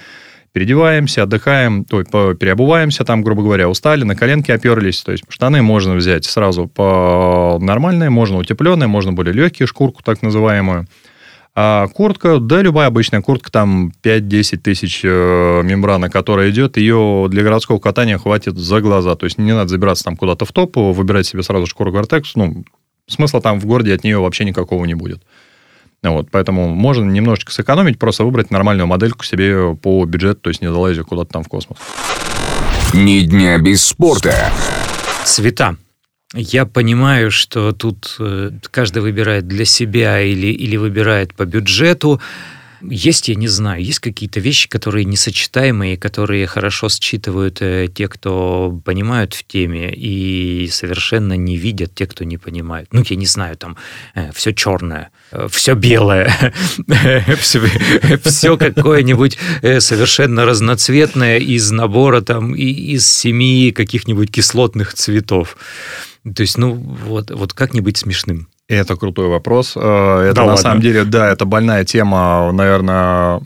переодеваемся, 0.52 1.24
отдыхаем, 1.24 1.84
то 1.84 1.98
есть 1.98 2.10
переобуваемся, 2.10 3.04
там, 3.04 3.22
грубо 3.22 3.42
говоря, 3.42 3.68
устали, 3.68 4.04
на 4.04 4.16
коленки 4.16 4.50
оперлись. 4.50 5.02
То 5.02 5.12
есть 5.12 5.24
штаны 5.28 5.60
можно 5.60 5.94
взять 5.94 6.24
сразу 6.24 6.68
по 6.68 7.58
нормальные, 7.60 8.08
можно 8.08 8.38
утепленные, 8.38 8.86
можно 8.86 9.12
более 9.12 9.34
легкие, 9.34 9.66
шкурку 9.66 10.02
так 10.02 10.22
называемую. 10.22 10.86
А 11.54 11.86
куртка, 11.88 12.38
да, 12.38 12.62
любая 12.62 12.86
обычная 12.86 13.20
куртка, 13.20 13.52
там 13.52 13.92
5-10 14.02 14.56
тысяч 14.56 15.02
э, 15.04 15.62
мембрана, 15.64 16.08
которая 16.08 16.48
идет, 16.48 16.78
ее 16.78 17.26
для 17.28 17.42
городского 17.42 17.78
катания 17.78 18.16
хватит 18.16 18.56
за 18.56 18.80
глаза. 18.80 19.16
То 19.16 19.24
есть 19.24 19.36
не 19.36 19.52
надо 19.52 19.68
забираться 19.68 20.04
там 20.04 20.16
куда-то 20.16 20.46
в 20.46 20.52
топ, 20.52 20.76
выбирать 20.76 21.26
себе 21.26 21.42
сразу 21.42 21.66
шкуру 21.66 21.92
Гортекс, 21.92 22.34
ну, 22.36 22.64
смысла 23.08 23.40
там 23.40 23.60
в 23.60 23.66
городе 23.66 23.94
от 23.94 24.04
нее 24.04 24.18
вообще 24.18 24.44
никакого 24.44 24.84
не 24.84 24.94
будет. 24.94 25.22
Вот, 26.02 26.28
поэтому 26.30 26.68
можно 26.68 27.04
немножечко 27.04 27.52
сэкономить, 27.52 27.98
просто 27.98 28.24
выбрать 28.24 28.50
нормальную 28.50 28.86
модельку 28.86 29.24
себе 29.24 29.74
по 29.74 30.04
бюджету, 30.04 30.40
то 30.42 30.50
есть 30.50 30.60
не 30.60 30.68
залазить 30.68 31.04
куда-то 31.04 31.32
там 31.32 31.42
в 31.42 31.48
космос. 31.48 31.78
Ни 32.94 33.20
дня 33.20 33.58
без 33.58 33.84
спорта. 33.84 34.52
Цвета. 35.24 35.76
Я 36.34 36.66
понимаю, 36.66 37.30
что 37.30 37.72
тут 37.72 38.16
э, 38.18 38.50
каждый 38.70 39.00
выбирает 39.00 39.46
для 39.46 39.64
себя 39.64 40.20
или, 40.20 40.48
или 40.48 40.76
выбирает 40.76 41.34
по 41.34 41.44
бюджету. 41.44 42.20
Есть, 42.82 43.28
я 43.28 43.34
не 43.34 43.48
знаю, 43.48 43.82
есть 43.82 44.00
какие-то 44.00 44.40
вещи, 44.40 44.68
которые 44.68 45.04
несочетаемые, 45.04 45.96
которые 45.96 46.46
хорошо 46.46 46.88
считывают 46.88 47.62
э, 47.62 47.88
те, 47.92 48.08
кто 48.08 48.80
понимают 48.84 49.34
в 49.34 49.44
теме, 49.46 49.92
и 49.94 50.68
совершенно 50.68 51.34
не 51.34 51.56
видят 51.56 51.94
те, 51.94 52.06
кто 52.06 52.24
не 52.24 52.38
понимает. 52.38 52.88
Ну, 52.92 53.02
я 53.08 53.16
не 53.16 53.26
знаю, 53.26 53.56
там 53.56 53.76
э, 54.14 54.30
все 54.32 54.52
черное, 54.52 55.10
э, 55.32 55.48
все 55.50 55.74
белое, 55.74 56.32
все 57.40 58.56
какое-нибудь 58.56 59.38
э, 59.62 59.80
совершенно 59.80 60.44
разноцветное 60.44 61.38
из 61.38 61.70
набора 61.70 62.20
там, 62.20 62.54
из 62.54 63.06
семи 63.06 63.72
каких-нибудь 63.72 64.30
кислотных 64.30 64.94
цветов. 64.94 65.56
То 66.34 66.42
есть, 66.42 66.58
ну, 66.58 66.72
вот, 66.72 67.30
вот 67.30 67.52
как 67.52 67.72
не 67.72 67.80
быть 67.80 67.96
смешным? 67.96 68.48
Это 68.68 68.96
крутой 68.96 69.28
вопрос. 69.28 69.74
Э, 69.76 70.22
это 70.24 70.34
да 70.34 70.42
на 70.42 70.46
ладно? 70.48 70.62
самом 70.62 70.80
деле, 70.80 71.04
да, 71.04 71.30
это 71.30 71.44
больная 71.44 71.84
тема, 71.84 72.50
наверное, 72.50 73.40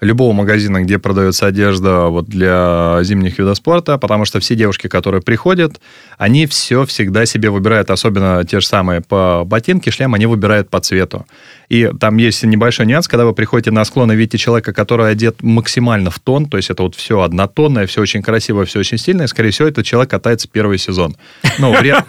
любого 0.00 0.34
магазина, 0.34 0.82
где 0.82 0.98
продается 0.98 1.46
одежда 1.46 2.06
вот 2.06 2.26
для 2.26 2.98
зимних 3.02 3.38
видов 3.38 3.56
спорта, 3.56 3.96
потому 3.96 4.26
что 4.26 4.38
все 4.40 4.54
девушки, 4.54 4.88
которые 4.88 5.22
приходят, 5.22 5.80
они 6.18 6.46
все 6.46 6.84
всегда 6.84 7.24
себе 7.24 7.48
выбирают, 7.48 7.90
особенно 7.90 8.44
те 8.44 8.60
же 8.60 8.66
самые 8.66 9.00
по 9.00 9.44
ботинке, 9.46 9.90
шлем, 9.90 10.12
они 10.12 10.26
выбирают 10.26 10.68
по 10.68 10.80
цвету. 10.80 11.24
И 11.68 11.90
там 11.98 12.16
есть 12.16 12.42
небольшой 12.44 12.86
нюанс, 12.86 13.08
когда 13.08 13.24
вы 13.24 13.32
приходите 13.32 13.70
на 13.70 13.84
склон 13.84 14.12
и 14.12 14.16
видите 14.16 14.38
человека, 14.38 14.72
который 14.72 15.10
одет 15.10 15.42
максимально 15.42 16.10
в 16.10 16.18
тон, 16.18 16.46
то 16.46 16.56
есть 16.56 16.70
это 16.70 16.82
вот 16.82 16.94
все 16.94 17.20
однотонное, 17.20 17.86
все 17.86 18.00
очень 18.00 18.22
красивое, 18.22 18.64
все 18.66 18.80
очень 18.80 18.98
стильное, 18.98 19.26
скорее 19.26 19.50
всего, 19.50 19.68
этот 19.68 19.84
человек 19.84 20.10
катается 20.10 20.48
первый 20.50 20.78
сезон. 20.78 21.16
Ну, 21.58 21.72
в, 21.72 21.82
ред... 21.82 22.04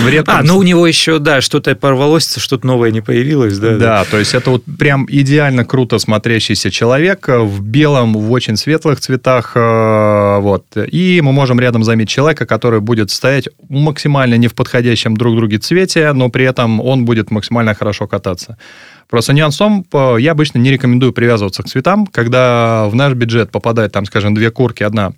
в 0.00 0.08
редком... 0.08 0.34
А, 0.36 0.42
ну 0.42 0.58
у 0.58 0.62
него 0.62 0.86
еще, 0.86 1.18
да, 1.18 1.40
что-то 1.40 1.74
порвалось, 1.74 2.36
что-то 2.36 2.66
новое 2.66 2.90
не 2.90 3.00
появилось, 3.00 3.58
да? 3.58 3.76
Да, 3.76 4.04
то 4.04 4.18
есть 4.18 4.34
это 4.34 4.50
вот 4.50 4.64
прям 4.78 5.06
идеально 5.08 5.64
круто 5.64 5.98
смотрящийся 5.98 6.70
человек 6.70 7.28
в 7.28 7.62
белом, 7.62 8.14
в 8.14 8.30
очень 8.32 8.56
светлых 8.56 9.00
цветах, 9.00 9.52
э, 9.54 10.38
вот. 10.40 10.64
И 10.76 11.20
мы 11.22 11.32
можем 11.32 11.60
рядом 11.60 11.84
заметить 11.84 12.10
человека, 12.10 12.46
который 12.46 12.80
будет 12.80 13.10
стоять 13.10 13.48
максимально 13.68 14.34
не 14.34 14.48
в 14.48 14.54
подходящем 14.54 15.16
друг 15.16 15.36
друге 15.36 15.58
цвете, 15.58 16.12
но 16.12 16.28
при 16.28 16.44
этом 16.44 16.80
он 16.80 17.04
будет 17.04 17.30
максимально 17.30 17.74
хорошо 17.74 18.06
кататься. 18.06 18.56
Просто 19.08 19.32
нюансом 19.32 19.86
я 20.18 20.32
обычно 20.32 20.58
не 20.58 20.70
рекомендую 20.70 21.12
привязываться 21.12 21.62
к 21.62 21.68
цветам, 21.68 22.06
когда 22.06 22.86
в 22.88 22.94
наш 22.94 23.14
бюджет 23.14 23.50
попадает, 23.50 23.92
там, 23.92 24.04
скажем, 24.04 24.34
две 24.34 24.50
курки, 24.50 24.82
одна 24.82 25.12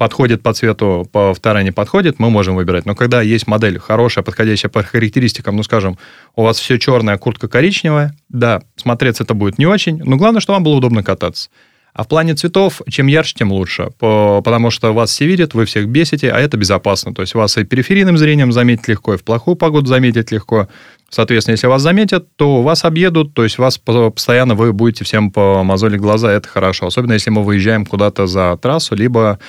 подходит 0.00 0.42
по 0.42 0.54
цвету, 0.54 1.06
по 1.12 1.34
вторая 1.34 1.62
не 1.62 1.72
подходит, 1.72 2.18
мы 2.18 2.30
можем 2.30 2.56
выбирать. 2.56 2.86
Но 2.86 2.94
когда 2.94 3.20
есть 3.20 3.46
модель 3.46 3.78
хорошая, 3.78 4.24
подходящая 4.24 4.70
по 4.70 4.82
характеристикам, 4.82 5.56
ну, 5.56 5.62
скажем, 5.62 5.98
у 6.36 6.42
вас 6.42 6.58
все 6.58 6.78
черная, 6.78 7.18
куртка 7.18 7.48
коричневая, 7.48 8.16
да, 8.30 8.62
смотреться 8.76 9.24
это 9.24 9.34
будет 9.34 9.58
не 9.58 9.66
очень, 9.66 10.02
но 10.02 10.16
главное, 10.16 10.40
что 10.40 10.54
вам 10.54 10.62
было 10.62 10.76
удобно 10.76 11.02
кататься. 11.02 11.50
А 11.92 12.04
в 12.04 12.08
плане 12.08 12.34
цветов, 12.34 12.82
чем 12.88 13.08
ярче, 13.08 13.34
тем 13.38 13.52
лучше, 13.52 13.90
потому 13.98 14.70
что 14.70 14.92
вас 14.92 15.10
все 15.10 15.26
видят, 15.26 15.54
вы 15.54 15.64
всех 15.64 15.88
бесите, 15.88 16.30
а 16.30 16.38
это 16.38 16.56
безопасно. 16.56 17.12
То 17.12 17.22
есть 17.22 17.34
вас 17.34 17.56
и 17.58 17.64
периферийным 17.64 18.16
зрением 18.16 18.52
заметить 18.52 18.88
легко, 18.88 19.14
и 19.14 19.16
в 19.16 19.24
плохую 19.24 19.56
погоду 19.56 19.86
заметить 19.86 20.30
легко. 20.30 20.68
Соответственно, 21.08 21.54
если 21.54 21.66
вас 21.66 21.82
заметят, 21.82 22.36
то 22.36 22.62
вас 22.62 22.84
объедут, 22.84 23.34
то 23.34 23.42
есть 23.42 23.58
вас 23.58 23.78
постоянно 23.78 24.54
вы 24.54 24.72
будете 24.72 25.04
всем 25.04 25.32
по 25.32 25.64
мозоли 25.64 25.96
глаза, 25.96 26.32
это 26.32 26.48
хорошо. 26.48 26.86
Особенно 26.86 27.14
если 27.14 27.30
мы 27.30 27.42
выезжаем 27.42 27.84
куда-то 27.84 28.28
за 28.28 28.56
трассу, 28.56 28.94
либо 28.94 29.40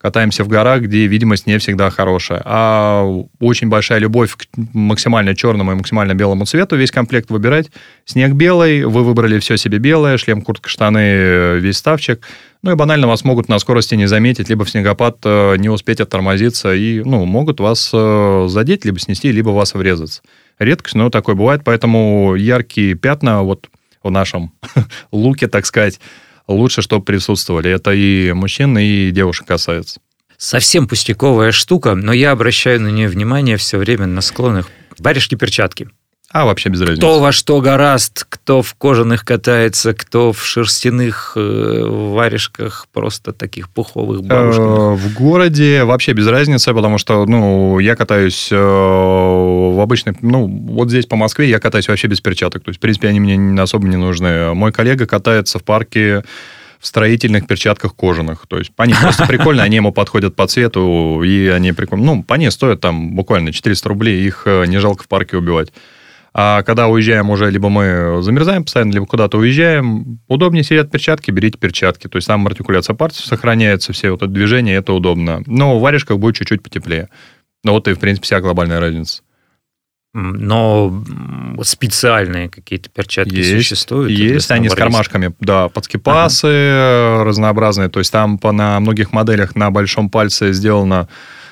катаемся 0.00 0.44
в 0.44 0.48
горах, 0.48 0.82
где 0.82 1.06
видимость 1.06 1.46
не 1.46 1.58
всегда 1.58 1.90
хорошая. 1.90 2.42
А 2.44 3.04
очень 3.38 3.68
большая 3.68 3.98
любовь 3.98 4.34
к 4.34 4.46
максимально 4.72 5.34
черному 5.34 5.72
и 5.72 5.74
максимально 5.74 6.14
белому 6.14 6.46
цвету, 6.46 6.76
весь 6.76 6.90
комплект 6.90 7.30
выбирать. 7.30 7.70
Снег 8.06 8.32
белый, 8.32 8.84
вы 8.84 9.04
выбрали 9.04 9.38
все 9.38 9.56
себе 9.56 9.78
белое, 9.78 10.16
шлем, 10.16 10.42
куртка, 10.42 10.68
штаны, 10.68 11.58
весь 11.58 11.76
ставчик. 11.76 12.26
Ну 12.62 12.72
и 12.72 12.74
банально 12.74 13.06
вас 13.06 13.24
могут 13.24 13.48
на 13.48 13.58
скорости 13.58 13.94
не 13.94 14.06
заметить, 14.06 14.48
либо 14.48 14.64
в 14.64 14.70
снегопад 14.70 15.18
э, 15.24 15.56
не 15.56 15.68
успеть 15.68 16.00
оттормозиться, 16.00 16.74
и 16.74 17.02
ну, 17.02 17.24
могут 17.24 17.58
вас 17.58 17.90
э, 17.92 18.46
задеть, 18.48 18.84
либо 18.84 18.98
снести, 18.98 19.32
либо 19.32 19.50
вас 19.50 19.74
врезаться 19.74 20.22
редкость, 20.60 20.94
но 20.94 21.10
такое 21.10 21.34
бывает, 21.34 21.62
поэтому 21.64 22.36
яркие 22.36 22.94
пятна 22.94 23.42
вот 23.42 23.68
в 24.02 24.10
нашем 24.10 24.52
луке, 25.10 25.48
так 25.48 25.66
сказать, 25.66 26.00
лучше, 26.52 26.82
чтобы 26.82 27.04
присутствовали. 27.04 27.70
Это 27.70 27.92
и 27.92 28.32
мужчин, 28.32 28.76
и 28.78 29.10
девушек 29.10 29.46
касается. 29.46 30.00
Совсем 30.36 30.88
пустяковая 30.88 31.52
штука, 31.52 31.94
но 31.94 32.12
я 32.12 32.30
обращаю 32.30 32.80
на 32.80 32.88
нее 32.88 33.08
внимание 33.08 33.56
все 33.56 33.76
время 33.76 34.06
на 34.06 34.20
склонах. 34.20 34.70
Варежки-перчатки. 34.98 35.88
А 36.32 36.44
вообще 36.44 36.68
без 36.68 36.80
разницы. 36.80 37.00
Кто 37.00 37.18
во 37.18 37.32
что 37.32 37.60
гораст, 37.60 38.24
кто 38.28 38.62
в 38.62 38.74
кожаных 38.74 39.24
катается, 39.24 39.94
кто 39.94 40.32
в 40.32 40.44
шерстяных 40.44 41.32
э, 41.34 41.82
варежках, 41.84 42.86
просто 42.92 43.32
таких 43.32 43.68
пуховых 43.68 44.22
бабушкиных. 44.22 44.96
В 45.00 45.14
городе 45.14 45.82
вообще 45.82 46.12
без 46.12 46.28
разницы, 46.28 46.72
потому 46.72 46.98
что, 46.98 47.26
ну, 47.26 47.80
я 47.80 47.96
катаюсь 47.96 48.48
э, 48.52 48.56
в 48.56 49.80
обычной, 49.80 50.16
ну, 50.20 50.46
вот 50.46 50.88
здесь 50.90 51.06
по 51.06 51.16
Москве 51.16 51.48
я 51.48 51.58
катаюсь 51.58 51.88
вообще 51.88 52.06
без 52.06 52.20
перчаток, 52.20 52.62
то 52.62 52.68
есть, 52.68 52.78
в 52.78 52.80
принципе, 52.80 53.08
они 53.08 53.18
мне 53.18 53.60
особо 53.60 53.88
не 53.88 53.96
нужны. 53.96 54.54
Мой 54.54 54.70
коллега 54.70 55.06
катается 55.06 55.58
в 55.58 55.64
парке 55.64 56.22
в 56.78 56.86
строительных 56.86 57.46
перчатках 57.48 57.94
кожаных. 57.94 58.46
То 58.48 58.58
есть 58.58 58.70
они 58.76 58.94
просто 58.94 59.26
прикольно, 59.28 59.64
они 59.64 59.76
ему 59.76 59.92
подходят 59.92 60.34
по 60.36 60.46
цвету, 60.46 61.22
и 61.22 61.48
они 61.48 61.72
прикольно. 61.72 62.04
Ну, 62.04 62.22
по 62.22 62.34
ней 62.34 62.50
стоят 62.50 62.80
там 62.80 63.16
буквально 63.16 63.52
400 63.52 63.88
рублей, 63.88 64.24
их 64.24 64.44
э, 64.46 64.64
не 64.66 64.78
жалко 64.78 65.02
в 65.02 65.08
парке 65.08 65.36
убивать. 65.36 65.72
А 66.32 66.62
когда 66.62 66.88
уезжаем 66.88 67.30
уже, 67.30 67.50
либо 67.50 67.68
мы 67.68 68.22
замерзаем 68.22 68.64
постоянно, 68.64 68.92
либо 68.92 69.06
куда-то 69.06 69.38
уезжаем, 69.38 70.20
удобнее 70.28 70.62
сидят 70.62 70.90
перчатки, 70.90 71.30
берите 71.30 71.58
перчатки. 71.58 72.06
То 72.06 72.16
есть 72.16 72.28
там 72.28 72.46
артикуляция 72.46 72.94
пальцев 72.94 73.26
сохраняется, 73.26 73.92
все 73.92 74.10
вот 74.10 74.22
это 74.22 74.30
движение, 74.30 74.76
это 74.76 74.92
удобно. 74.92 75.42
Но 75.46 75.78
в 75.78 75.82
варежках 75.82 76.18
будет 76.18 76.36
чуть-чуть 76.36 76.62
потеплее. 76.62 77.08
Ну 77.64 77.72
вот 77.72 77.88
и, 77.88 77.94
в 77.94 77.98
принципе, 77.98 78.26
вся 78.26 78.40
глобальная 78.40 78.80
разница. 78.80 79.22
Но 80.12 81.04
специальные 81.62 82.48
какие-то 82.48 82.90
перчатки 82.90 83.34
есть, 83.34 83.52
существуют? 83.52 84.10
Есть, 84.10 84.50
они 84.50 84.68
с 84.68 84.74
кармашками, 84.74 85.32
да, 85.38 85.68
подскипасы 85.68 86.46
ага. 86.46 87.24
разнообразные. 87.24 87.88
То 87.88 88.00
есть 88.00 88.10
там 88.10 88.38
по, 88.38 88.50
на 88.50 88.80
многих 88.80 89.12
моделях 89.12 89.54
на 89.54 89.70
большом 89.70 90.10
пальце 90.10 90.52
сделано 90.52 91.08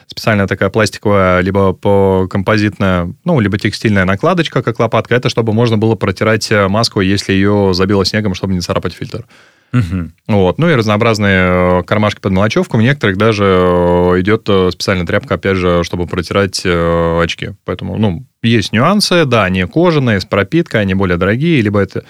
специальная 0.09 0.47
такая 0.47 0.71
пластиковая, 0.71 1.41
либо 1.41 1.73
по 1.73 2.27
композитная, 2.29 3.13
ну, 3.25 3.41
либо 3.41 3.59
текстильная 3.59 4.05
накладочка, 4.05 4.63
как 4.63 4.79
лопатка. 4.79 5.15
Это 5.15 5.29
чтобы 5.29 5.53
можно 5.53 5.77
было 5.77 5.95
протирать 5.95 6.51
э, 6.51 6.69
маску, 6.69 7.01
если 7.01 7.33
ее 7.33 7.73
забило 7.75 8.05
снегом, 8.05 8.35
чтобы 8.35 8.55
не 8.55 8.61
царапать 8.61 8.95
фильтр. 8.95 9.27
Угу. 9.73 10.11
Вот. 10.29 10.59
Ну 10.59 10.71
и 10.71 10.75
разнообразные 10.75 11.81
э, 11.81 11.83
кармашки 11.85 12.21
под 12.21 12.33
мелочевку. 12.33 12.79
В 12.79 12.83
некоторых 12.83 13.19
даже 13.19 13.45
э, 13.45 14.21
идет 14.21 14.49
специальная 14.73 15.07
тряпка, 15.07 15.35
опять 15.35 15.57
же, 15.57 15.85
чтобы 15.85 16.07
протирать 16.07 16.63
очки. 16.65 17.51
Поэтому, 17.65 17.97
ну, 17.99 18.25
есть 18.43 18.73
нюансы. 18.73 19.27
Да, 19.27 19.45
они 19.45 19.65
кожаные, 19.65 20.21
с 20.21 20.25
пропиткой, 20.25 20.81
они 20.81 20.95
более 20.95 21.19
дорогие, 21.19 21.61
либо 21.61 21.81
это 21.81 22.05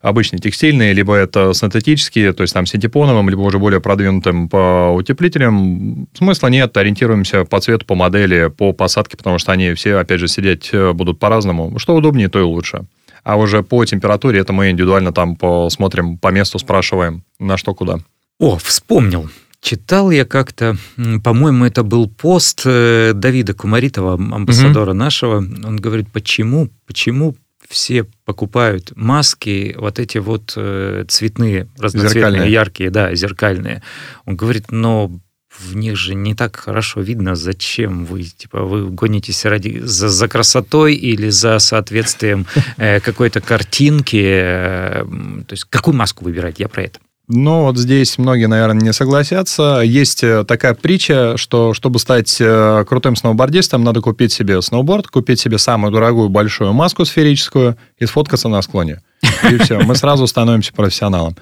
обычные 0.00 0.38
текстильные, 0.38 0.92
либо 0.92 1.14
это 1.14 1.52
синтетические, 1.54 2.32
то 2.32 2.42
есть 2.42 2.54
там 2.54 2.66
синтепоновым, 2.66 3.28
либо 3.28 3.40
уже 3.40 3.58
более 3.58 3.80
продвинутым 3.80 4.48
по 4.48 4.92
утеплителям. 4.94 6.08
Смысла 6.16 6.48
нет, 6.48 6.76
ориентируемся 6.76 7.44
по 7.44 7.60
цвету, 7.60 7.84
по 7.84 7.94
модели, 7.94 8.48
по 8.48 8.72
посадке, 8.72 9.16
потому 9.16 9.38
что 9.38 9.52
они 9.52 9.74
все, 9.74 9.96
опять 9.96 10.20
же, 10.20 10.28
сидеть 10.28 10.70
э, 10.72 10.92
будут 10.92 11.18
по-разному. 11.18 11.78
Что 11.78 11.94
удобнее, 11.94 12.28
то 12.28 12.38
и 12.38 12.42
лучше. 12.42 12.86
А 13.24 13.36
уже 13.36 13.62
по 13.62 13.84
температуре 13.84 14.40
это 14.40 14.52
мы 14.52 14.70
индивидуально 14.70 15.12
там 15.12 15.36
посмотрим, 15.36 16.18
по 16.18 16.28
месту 16.28 16.58
спрашиваем, 16.58 17.24
на 17.38 17.56
что 17.56 17.74
куда. 17.74 17.98
О, 18.38 18.56
вспомнил. 18.56 19.28
Читал 19.60 20.12
я 20.12 20.24
как-то, 20.24 20.76
по-моему, 21.24 21.64
это 21.64 21.82
был 21.82 22.08
пост 22.08 22.62
э, 22.64 23.12
Давида 23.12 23.54
Кумаритова, 23.54 24.14
амбассадора 24.14 24.90
угу. 24.90 24.98
нашего. 24.98 25.38
Он 25.38 25.76
говорит, 25.76 26.08
почему, 26.12 26.70
почему 26.86 27.34
все 27.68 28.04
покупают 28.24 28.92
маски, 28.96 29.74
вот 29.78 29.98
эти 29.98 30.18
вот 30.18 30.54
э, 30.56 31.04
цветные, 31.08 31.68
разноцветные, 31.78 32.22
зеркальные. 32.22 32.52
яркие, 32.52 32.90
да, 32.90 33.14
зеркальные. 33.14 33.82
Он 34.24 34.36
говорит, 34.36 34.70
но 34.70 35.10
в 35.50 35.76
них 35.76 35.96
же 35.96 36.14
не 36.14 36.34
так 36.34 36.56
хорошо 36.56 37.00
видно, 37.00 37.34
зачем 37.34 38.04
вы, 38.04 38.22
типа, 38.22 38.62
вы 38.62 38.88
гонитесь 38.88 39.44
ради 39.44 39.80
за, 39.82 40.08
за 40.08 40.28
красотой 40.28 40.94
или 40.94 41.30
за 41.30 41.58
соответствием 41.58 42.46
э, 42.76 43.00
какой-то 43.00 43.40
картинки. 43.40 44.22
Э, 44.22 45.04
то 45.46 45.52
есть 45.52 45.64
какую 45.64 45.96
маску 45.96 46.24
выбирать? 46.24 46.60
Я 46.60 46.68
про 46.68 46.84
это. 46.84 47.00
Ну, 47.30 47.64
вот 47.64 47.76
здесь 47.76 48.16
многие, 48.16 48.46
наверное, 48.46 48.80
не 48.80 48.92
согласятся. 48.94 49.82
Есть 49.84 50.24
э, 50.24 50.44
такая 50.44 50.72
притча, 50.72 51.36
что 51.36 51.74
чтобы 51.74 51.98
стать 51.98 52.38
э, 52.40 52.84
крутым 52.88 53.16
сноубордистом, 53.16 53.84
надо 53.84 54.00
купить 54.00 54.32
себе 54.32 54.62
сноуборд, 54.62 55.08
купить 55.08 55.38
себе 55.38 55.58
самую 55.58 55.92
дорогую 55.92 56.30
большую 56.30 56.72
маску 56.72 57.04
сферическую 57.04 57.76
и 57.98 58.06
сфоткаться 58.06 58.48
на 58.48 58.62
склоне. 58.62 59.02
И 59.50 59.58
все, 59.58 59.78
мы 59.80 59.94
сразу 59.94 60.26
становимся 60.26 60.72
профессионалом. 60.72 61.36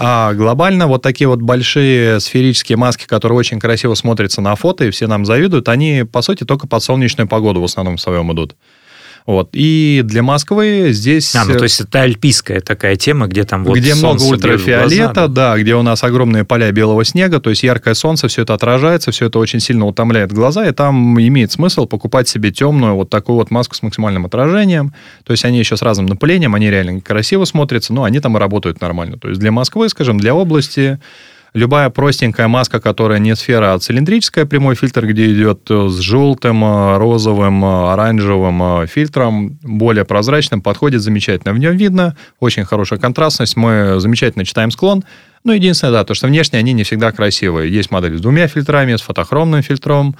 А 0.00 0.34
глобально 0.34 0.88
вот 0.88 1.02
такие 1.02 1.28
вот 1.28 1.40
большие 1.40 2.18
сферические 2.18 2.76
маски, 2.76 3.06
которые 3.06 3.38
очень 3.38 3.60
красиво 3.60 3.94
смотрятся 3.94 4.40
на 4.40 4.56
фото, 4.56 4.84
и 4.84 4.90
все 4.90 5.06
нам 5.06 5.24
завидуют, 5.24 5.68
они, 5.68 6.04
по 6.10 6.22
сути, 6.22 6.42
только 6.42 6.66
под 6.66 6.82
солнечную 6.82 7.28
погоду 7.28 7.60
в 7.60 7.64
основном 7.64 7.98
в 7.98 8.00
своем 8.00 8.32
идут. 8.32 8.56
Вот. 9.30 9.50
И 9.52 10.02
для 10.04 10.24
Москвы 10.24 10.88
здесь... 10.90 11.36
А, 11.36 11.44
ну 11.44 11.56
то 11.56 11.62
есть 11.62 11.80
это 11.80 12.00
альпийская 12.00 12.60
такая 12.60 12.96
тема, 12.96 13.28
где 13.28 13.44
там 13.44 13.62
вот 13.62 13.76
Где 13.76 13.94
много 13.94 14.20
ультрафиолета, 14.24 15.12
глаза, 15.12 15.28
да, 15.28 15.56
где 15.56 15.76
у 15.76 15.82
нас 15.82 16.02
огромные 16.02 16.44
поля 16.44 16.72
белого 16.72 17.04
снега, 17.04 17.38
то 17.38 17.48
есть 17.48 17.62
яркое 17.62 17.94
солнце, 17.94 18.26
все 18.26 18.42
это 18.42 18.54
отражается, 18.54 19.12
все 19.12 19.26
это 19.26 19.38
очень 19.38 19.60
сильно 19.60 19.86
утомляет 19.86 20.32
глаза, 20.32 20.66
и 20.66 20.72
там 20.72 21.16
имеет 21.20 21.52
смысл 21.52 21.86
покупать 21.86 22.28
себе 22.28 22.50
темную 22.50 22.96
вот 22.96 23.08
такую 23.08 23.36
вот 23.36 23.52
маску 23.52 23.76
с 23.76 23.82
максимальным 23.82 24.26
отражением. 24.26 24.92
То 25.22 25.30
есть 25.30 25.44
они 25.44 25.60
еще 25.60 25.76
с 25.76 25.82
разным 25.82 26.06
напылением, 26.06 26.56
они 26.56 26.68
реально 26.68 27.00
красиво 27.00 27.44
смотрятся, 27.44 27.92
но 27.92 28.02
они 28.02 28.18
там 28.18 28.36
и 28.36 28.40
работают 28.40 28.80
нормально. 28.80 29.16
То 29.16 29.28
есть 29.28 29.40
для 29.40 29.52
Москвы, 29.52 29.88
скажем, 29.90 30.18
для 30.18 30.34
области 30.34 30.98
любая 31.54 31.90
простенькая 31.90 32.48
маска, 32.48 32.80
которая 32.80 33.18
не 33.18 33.34
сфера, 33.34 33.74
а 33.74 33.78
цилиндрическая, 33.78 34.46
прямой 34.46 34.74
фильтр, 34.74 35.06
где 35.06 35.32
идет 35.32 35.70
э, 35.70 35.88
с 35.88 35.98
желтым, 35.98 36.64
э, 36.64 36.96
розовым, 36.98 37.64
э, 37.64 37.92
оранжевым 37.92 38.86
фильтром, 38.86 39.58
более 39.62 40.04
прозрачным, 40.04 40.62
подходит 40.62 41.02
замечательно. 41.02 41.52
В 41.52 41.58
нем 41.58 41.76
видно 41.76 42.16
очень 42.38 42.64
хорошая 42.64 42.98
контрастность, 42.98 43.56
мы 43.56 43.98
замечательно 43.98 44.44
читаем 44.44 44.70
склон, 44.70 45.04
ну, 45.42 45.52
единственное, 45.52 45.92
да, 45.92 46.04
то, 46.04 46.12
что 46.12 46.26
внешне 46.26 46.58
они 46.58 46.74
не 46.74 46.84
всегда 46.84 47.12
красивые. 47.12 47.72
Есть 47.72 47.90
модели 47.90 48.16
с 48.16 48.20
двумя 48.20 48.46
фильтрами, 48.46 48.94
с 48.96 49.00
фотохромным 49.00 49.62
фильтром, 49.62 50.14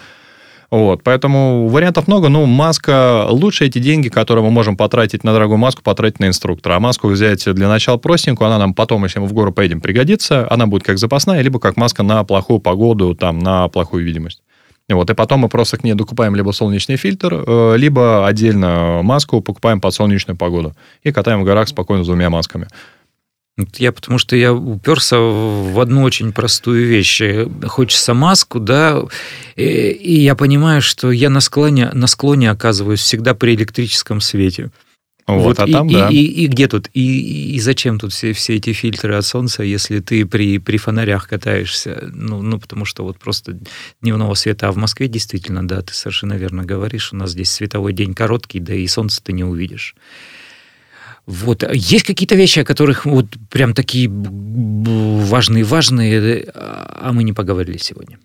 вот, 0.71 1.03
поэтому 1.03 1.67
вариантов 1.67 2.07
много. 2.07 2.29
Ну, 2.29 2.47
маска 2.47 3.27
лучше 3.29 3.67
эти 3.67 3.81
деньги, 3.81 4.09
которые 4.09 4.45
мы 4.45 4.53
можем 4.53 4.77
потратить 4.77 5.25
на 5.25 5.33
дорогую 5.33 5.59
маску, 5.59 5.83
потратить 5.83 6.21
на 6.21 6.29
инструктора. 6.29 6.77
А 6.77 6.81
маску 6.81 7.09
взять 7.09 7.45
для 7.53 7.69
начала 7.69 7.97
простенькую, 7.97 8.47
она 8.47 8.59
нам 8.59 8.75
потом, 8.75 9.03
если 9.03 9.19
мы 9.19 9.27
в 9.27 9.33
гору 9.33 9.53
поедем, 9.53 9.81
пригодится. 9.81 10.47
Она 10.49 10.67
будет 10.67 10.85
как 10.85 10.99
запасная, 10.99 11.41
либо 11.43 11.59
как 11.59 11.77
маска 11.77 12.05
на 12.05 12.23
плохую 12.23 12.61
погоду, 12.61 13.17
там, 13.17 13.41
на 13.41 13.67
плохую 13.69 14.05
видимость. 14.05 14.43
Вот, 14.89 15.09
и 15.09 15.15
потом 15.15 15.41
мы 15.41 15.49
просто 15.49 15.77
к 15.77 15.85
ней 15.85 15.95
докупаем 15.95 16.35
либо 16.35 16.51
солнечный 16.51 16.97
фильтр, 16.97 17.45
э, 17.47 17.75
либо 17.77 18.27
отдельно 18.27 19.03
маску 19.03 19.41
покупаем 19.41 19.81
под 19.81 19.95
солнечную 19.95 20.37
погоду. 20.37 20.75
И 21.03 21.13
катаем 21.13 21.41
в 21.43 21.45
горах 21.45 21.69
спокойно 21.69 22.03
с 22.03 22.07
двумя 22.07 22.29
масками. 22.29 22.67
Я 23.77 23.93
потому 23.93 24.19
что 24.19 24.37
я 24.37 24.53
уперся 24.53 25.19
в 25.19 25.81
одну 25.81 26.03
очень 26.03 26.33
простую 26.33 26.87
вещь. 26.87 27.23
Хочется 27.65 28.15
маску, 28.15 28.61
да, 28.61 29.03
и, 29.57 29.63
и 29.63 30.21
я 30.21 30.35
понимаю, 30.35 30.83
что 30.83 31.11
я 31.11 31.31
на 31.31 31.41
склоне, 31.41 31.91
на 31.93 32.07
склоне 32.07 32.51
оказываюсь 32.51 33.01
всегда 33.01 33.35
при 33.35 33.55
электрическом 33.55 34.21
свете. 34.21 34.71
Вот, 35.27 35.45
вот 35.45 35.61
а 35.61 35.65
и, 35.67 35.73
там, 35.73 35.89
и, 35.89 35.93
да. 35.93 36.09
И, 36.09 36.17
и, 36.17 36.45
и 36.45 36.47
где 36.47 36.67
тут? 36.67 36.89
И, 36.93 37.55
и 37.55 37.61
зачем 37.61 37.99
тут 37.99 38.13
все, 38.13 38.33
все 38.33 38.57
эти 38.57 38.73
фильтры 38.73 39.15
от 39.15 39.25
солнца, 39.25 39.63
если 39.63 40.01
ты 40.01 40.27
при, 40.27 40.59
при 40.59 40.77
фонарях 40.77 41.29
катаешься? 41.29 42.11
Ну, 42.13 42.43
ну, 42.43 42.59
потому 42.59 42.85
что 42.85 43.05
вот 43.05 43.19
просто 43.19 43.59
дневного 44.01 44.35
света. 44.35 44.69
А 44.69 44.73
в 44.73 44.77
Москве 44.77 45.09
действительно, 45.09 45.67
да, 45.67 45.83
ты 45.83 45.95
совершенно 45.95 46.35
верно 46.35 46.65
говоришь, 46.65 47.13
у 47.13 47.17
нас 47.17 47.31
здесь 47.31 47.51
световой 47.51 47.93
день 47.93 48.15
короткий, 48.15 48.61
да 48.61 48.75
и 48.75 48.87
солнце 48.87 49.23
ты 49.23 49.33
не 49.33 49.45
увидишь. 49.45 49.95
Вот. 51.27 51.63
Есть 51.73 52.05
какие-то 52.05 52.35
вещи, 52.35 52.61
о 52.61 52.65
которых 52.65 53.07
вот 53.07 53.27
прям 53.51 53.75
такие 53.75 54.09
важные-важные, 54.11 56.47
а 56.55 57.13
мы 57.13 57.23
не 57.23 57.33
поговорили 57.33 57.79
сегодня? 57.79 58.19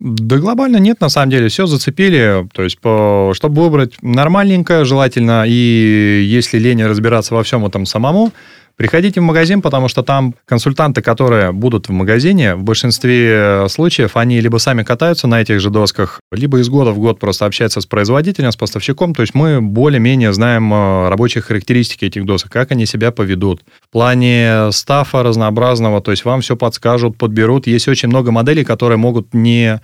Да 0.00 0.38
глобально 0.38 0.78
нет, 0.78 1.00
на 1.00 1.10
самом 1.10 1.30
деле, 1.30 1.48
все 1.48 1.66
зацепили. 1.66 2.48
То 2.54 2.62
есть, 2.62 2.78
по, 2.78 3.32
чтобы 3.34 3.62
выбрать 3.62 4.02
нормальненько, 4.02 4.86
желательно, 4.86 5.44
и 5.46 6.24
если 6.26 6.58
лень 6.58 6.82
разбираться 6.84 7.34
во 7.34 7.42
всем 7.42 7.66
этом 7.66 7.84
самому, 7.84 8.32
Приходите 8.80 9.20
в 9.20 9.24
магазин, 9.24 9.60
потому 9.60 9.88
что 9.88 10.02
там 10.02 10.34
консультанты, 10.46 11.02
которые 11.02 11.52
будут 11.52 11.90
в 11.90 11.92
магазине, 11.92 12.54
в 12.54 12.62
большинстве 12.62 13.66
случаев 13.68 14.16
они 14.16 14.40
либо 14.40 14.56
сами 14.56 14.84
катаются 14.84 15.26
на 15.26 15.42
этих 15.42 15.60
же 15.60 15.68
досках, 15.68 16.22
либо 16.32 16.60
из 16.60 16.70
года 16.70 16.92
в 16.92 16.98
год 16.98 17.18
просто 17.18 17.44
общаются 17.44 17.82
с 17.82 17.84
производителем, 17.84 18.50
с 18.50 18.56
поставщиком. 18.56 19.14
То 19.14 19.20
есть 19.20 19.34
мы 19.34 19.60
более-менее 19.60 20.32
знаем 20.32 20.72
э, 20.72 21.10
рабочие 21.10 21.42
характеристики 21.42 22.06
этих 22.06 22.24
досок, 22.24 22.52
как 22.52 22.70
они 22.70 22.86
себя 22.86 23.10
поведут. 23.10 23.60
В 23.82 23.92
плане 23.92 24.72
стафа 24.72 25.22
разнообразного, 25.22 26.00
то 26.00 26.12
есть 26.12 26.24
вам 26.24 26.40
все 26.40 26.56
подскажут, 26.56 27.18
подберут. 27.18 27.66
Есть 27.66 27.86
очень 27.86 28.08
много 28.08 28.30
моделей, 28.30 28.64
которые 28.64 28.96
могут 28.96 29.34
не 29.34 29.82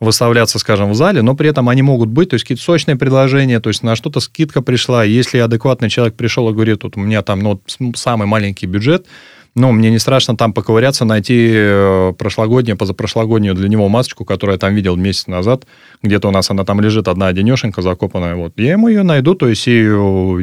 выставляться, 0.00 0.58
скажем, 0.58 0.90
в 0.90 0.94
зале, 0.94 1.22
но 1.22 1.34
при 1.34 1.50
этом 1.50 1.68
они 1.68 1.82
могут 1.82 2.08
быть, 2.08 2.30
то 2.30 2.34
есть 2.34 2.44
какие-то 2.44 2.62
сочные 2.62 2.96
предложения, 2.96 3.60
то 3.60 3.68
есть 3.68 3.82
на 3.82 3.96
что-то 3.96 4.20
скидка 4.20 4.62
пришла. 4.62 5.02
Если 5.02 5.38
адекватный 5.38 5.90
человек 5.90 6.14
пришел 6.14 6.48
и 6.48 6.52
говорит, 6.52 6.84
вот 6.84 6.96
у 6.96 7.00
меня 7.00 7.22
там 7.22 7.40
ну, 7.40 7.60
самый 7.96 8.26
маленький 8.26 8.66
бюджет, 8.66 9.06
но 9.54 9.72
мне 9.72 9.90
не 9.90 9.98
страшно 9.98 10.36
там 10.36 10.52
поковыряться, 10.52 11.04
найти 11.04 11.50
э, 11.52 12.12
прошлогоднюю, 12.16 12.76
позапрошлогоднюю 12.76 13.56
для 13.56 13.68
него 13.68 13.88
масочку, 13.88 14.24
которую 14.24 14.54
я 14.54 14.58
там 14.58 14.72
видел 14.74 14.94
месяц 14.94 15.26
назад. 15.26 15.66
Где-то 16.02 16.28
у 16.28 16.30
нас 16.30 16.48
она 16.50 16.64
там 16.64 16.80
лежит 16.80 17.08
одна 17.08 17.26
одинешенька 17.26 17.82
закопанная. 17.82 18.36
Вот. 18.36 18.52
Я 18.56 18.72
ему 18.72 18.86
ее 18.86 19.02
найду, 19.02 19.34
то 19.34 19.48
есть 19.48 19.66
и 19.66 19.82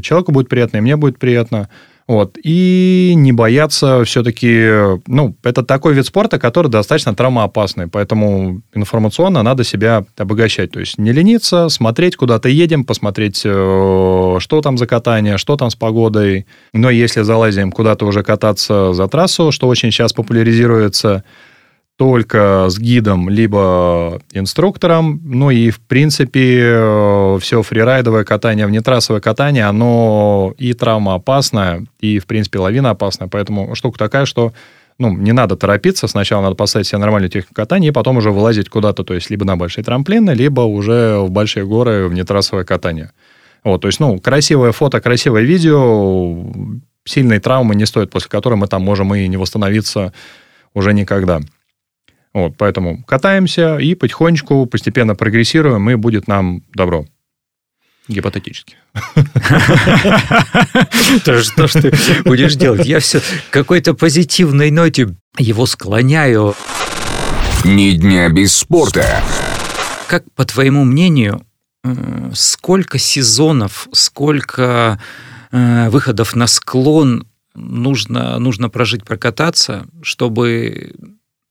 человеку 0.02 0.34
будет 0.34 0.50
приятно, 0.50 0.78
и 0.78 0.82
мне 0.82 0.98
будет 0.98 1.18
приятно. 1.18 1.70
Вот. 2.08 2.38
И 2.44 3.14
не 3.16 3.32
бояться 3.32 4.04
все-таки... 4.04 5.00
Ну, 5.08 5.36
это 5.44 5.64
такой 5.64 5.96
вид 5.96 6.06
спорта, 6.06 6.38
который 6.38 6.70
достаточно 6.70 7.16
травмоопасный, 7.16 7.88
поэтому 7.88 8.62
информационно 8.76 9.42
надо 9.42 9.64
себя 9.64 10.06
обогащать. 10.16 10.72
То 10.72 10.80
есть 10.80 11.00
не 11.00 11.12
лениться, 11.12 11.68
смотреть, 11.70 12.16
куда-то 12.16 12.48
едем, 12.48 12.86
посмотреть, 12.86 13.42
э, 13.44 14.38
что 14.40 14.62
там 14.62 14.78
за 14.78 14.86
катание, 14.86 15.40
что 15.40 15.58
там 15.58 15.72
с 15.72 15.76
погодой. 15.76 16.46
Но 16.74 16.92
если 16.92 17.24
залазим 17.24 17.72
куда-то 17.72 18.06
уже 18.06 18.22
кататься 18.22 18.94
за 18.94 19.08
трассу, 19.08 19.52
что 19.52 19.68
очень 19.68 19.90
сейчас 19.90 20.14
популяризируется, 20.14 21.24
только 21.98 22.68
с 22.70 22.78
гидом, 22.78 23.30
либо 23.30 24.22
инструктором. 24.34 25.22
Ну 25.24 25.50
и, 25.50 25.70
в 25.70 25.80
принципе, 25.80 26.62
э, 26.64 27.38
все 27.42 27.62
фрирайдовое 27.62 28.26
катание, 28.26 28.68
внетрассовое 28.68 29.22
катание, 29.22 29.66
оно 29.66 30.54
и 30.58 30.74
травмоопасное, 30.74 31.86
и, 32.02 32.20
в 32.20 32.26
принципе, 32.26 32.60
лавиноопасное. 32.60 33.30
Поэтому 33.30 33.76
штука 33.76 33.98
такая, 33.98 34.26
что 34.26 34.52
ну, 34.98 35.16
не 35.16 35.32
надо 35.32 35.56
торопиться, 35.56 36.08
сначала 36.08 36.42
надо 36.42 36.56
поставить 36.56 36.88
себе 36.88 37.00
нормальную 37.00 37.30
технику 37.30 37.54
катания, 37.54 37.90
и 37.90 37.94
потом 37.94 38.18
уже 38.18 38.32
вылазить 38.32 38.70
куда-то, 38.70 39.04
то 39.04 39.14
есть 39.14 39.30
либо 39.30 39.46
на 39.46 39.58
большие 39.58 39.84
трамплины, 39.84 40.32
либо 40.32 40.62
уже 40.62 41.20
в 41.20 41.30
большие 41.32 41.66
горы 41.66 42.08
внетрассовое 42.08 42.64
катание. 42.64 43.12
Вот, 43.64 43.82
то 43.82 43.88
есть, 43.88 44.00
ну, 44.00 44.20
красивое 44.20 44.72
фото, 44.72 45.02
красивое 45.02 45.42
видео, 45.42 46.46
сильной 47.04 47.40
травмы 47.40 47.76
не 47.76 47.86
стоит, 47.86 48.10
после 48.10 48.30
которой 48.30 48.56
мы 48.56 48.68
там 48.68 48.84
можем 48.84 49.14
и 49.16 49.28
не 49.28 49.38
восстановиться 49.38 50.14
уже 50.74 50.94
никогда. 50.94 51.42
Вот, 52.36 52.58
поэтому 52.58 53.02
катаемся 53.06 53.78
и 53.78 53.96
потихонечку, 53.96 54.66
постепенно 54.66 55.16
прогрессируем, 55.16 55.90
и 55.90 55.96
будет 55.96 56.28
нам 56.28 56.64
добро. 56.74 57.06
Гипотетически. 58.10 58.76
То 61.24 61.42
что 61.42 61.68
ж 61.68 61.72
ты 61.72 61.94
будешь 62.26 62.56
делать? 62.56 62.86
Я 62.86 63.00
все 63.00 63.22
какой-то 63.52 63.94
позитивной 63.94 64.70
ноте 64.70 65.16
его 65.38 65.66
склоняю. 65.66 66.56
Ни 67.64 67.92
дня 67.92 68.28
без 68.28 68.54
спорта. 68.54 69.24
Как, 70.08 70.30
по 70.34 70.44
твоему 70.44 70.84
мнению, 70.84 71.42
э, 71.86 72.32
сколько 72.34 72.98
сезонов, 72.98 73.88
сколько 73.94 75.02
э, 75.54 75.88
выходов 75.88 76.36
на 76.36 76.48
склон 76.48 77.26
нужно, 77.54 78.38
нужно 78.40 78.68
прожить, 78.68 79.06
прокататься, 79.06 79.88
чтобы 80.02 80.96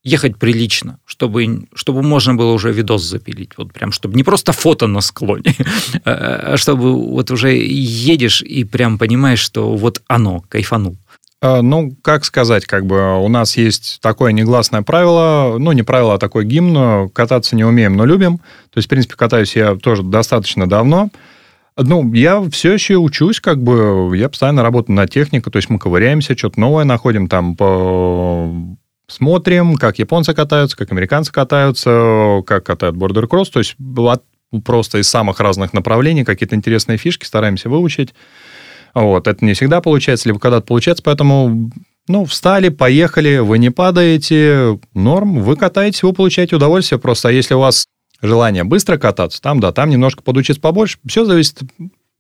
ехать 0.05 0.39
прилично, 0.39 0.99
чтобы, 1.07 1.67
чтобы 1.75 2.03
можно 2.03 2.35
было 2.35 2.53
уже 2.53 2.73
видос 2.73 3.03
запилить. 3.03 3.53
Вот 3.57 3.73
прям, 3.73 3.91
чтобы 3.91 4.15
не 4.15 4.23
просто 4.23 4.53
фото 4.53 4.87
на 4.87 5.01
склоне, 5.01 5.55
а, 6.05 6.57
чтобы 6.57 6.93
вот 6.93 7.31
уже 7.31 7.57
едешь 7.57 8.43
и 8.43 8.65
прям 8.65 8.99
понимаешь, 8.99 9.41
что 9.41 9.75
вот 9.75 10.03
оно, 10.07 10.45
кайфанул. 10.49 10.97
А, 11.41 11.63
ну, 11.63 11.97
как 12.03 12.25
сказать, 12.27 12.67
как 12.67 12.85
бы 12.85 13.19
у 13.19 13.29
нас 13.29 13.57
есть 13.57 13.99
такое 14.03 14.33
негласное 14.33 14.83
правило, 14.83 15.57
ну, 15.59 15.73
не 15.73 15.83
правило, 15.83 16.15
а 16.15 16.19
такой 16.19 16.45
гимн, 16.45 17.09
кататься 17.09 17.57
не 17.57 17.65
умеем, 17.65 17.97
но 17.97 18.05
любим. 18.05 18.39
То 18.71 18.79
есть, 18.79 18.87
в 18.87 18.91
принципе, 18.91 19.15
катаюсь 19.17 19.57
я 19.57 19.75
тоже 19.75 20.03
достаточно 20.03 20.69
давно. 20.69 21.09
Ну, 21.77 22.13
я 22.13 22.41
все 22.51 22.75
еще 22.75 22.97
учусь, 22.97 23.41
как 23.41 23.61
бы, 23.61 24.17
я 24.17 24.29
постоянно 24.29 24.63
работаю 24.63 24.95
на 24.95 25.09
технику, 25.09 25.51
то 25.51 25.57
есть 25.57 25.71
мы 25.71 25.79
ковыряемся, 25.79 26.37
что-то 26.37 26.61
новое 26.61 26.85
находим, 26.85 27.27
там, 27.27 27.57
по 27.57 28.77
смотрим, 29.07 29.77
как 29.77 29.99
японцы 29.99 30.35
катаются, 30.35 30.77
как 30.77 30.93
американцы 30.93 31.33
катаются, 31.33 32.43
как 32.47 32.65
катают 32.65 32.97
бордер 32.97 33.27
кросс, 33.27 33.51
то 33.51 33.59
есть 33.59 33.77
просто 34.65 34.99
из 34.99 35.09
самых 35.09 35.41
разных 35.41 35.73
направлений 35.73 36.25
какие-то 36.25 36.55
интересные 36.55 36.97
фишки 36.97 37.25
стараемся 37.25 37.69
выучить. 37.69 38.15
Вот, 38.95 39.27
это 39.27 39.45
не 39.45 39.55
всегда 39.55 39.81
получается, 39.81 40.29
либо 40.29 40.39
когда-то 40.39 40.67
получается, 40.67 41.03
поэтому, 41.03 41.71
ну, 42.07 42.25
встали, 42.25 42.69
поехали, 42.69 43.39
вы 43.39 43.59
не 43.59 43.71
падаете, 43.71 44.79
норм, 44.95 45.43
вы 45.43 45.57
катаетесь, 45.57 46.05
вы 46.05 46.13
получаете 46.13 46.57
удовольствие 46.57 47.01
просто. 47.01 47.29
А 47.29 47.33
если 47.33 47.55
у 47.55 47.59
вас 47.59 47.87
желание 48.23 48.63
быстро 48.63 48.97
кататься, 48.97 49.43
там, 49.43 49.59
да, 49.59 49.73
там 49.73 49.91
немножко 49.91 50.23
подучиться 50.23 50.61
побольше, 50.61 50.99
все 51.07 51.25
зависит 51.25 51.63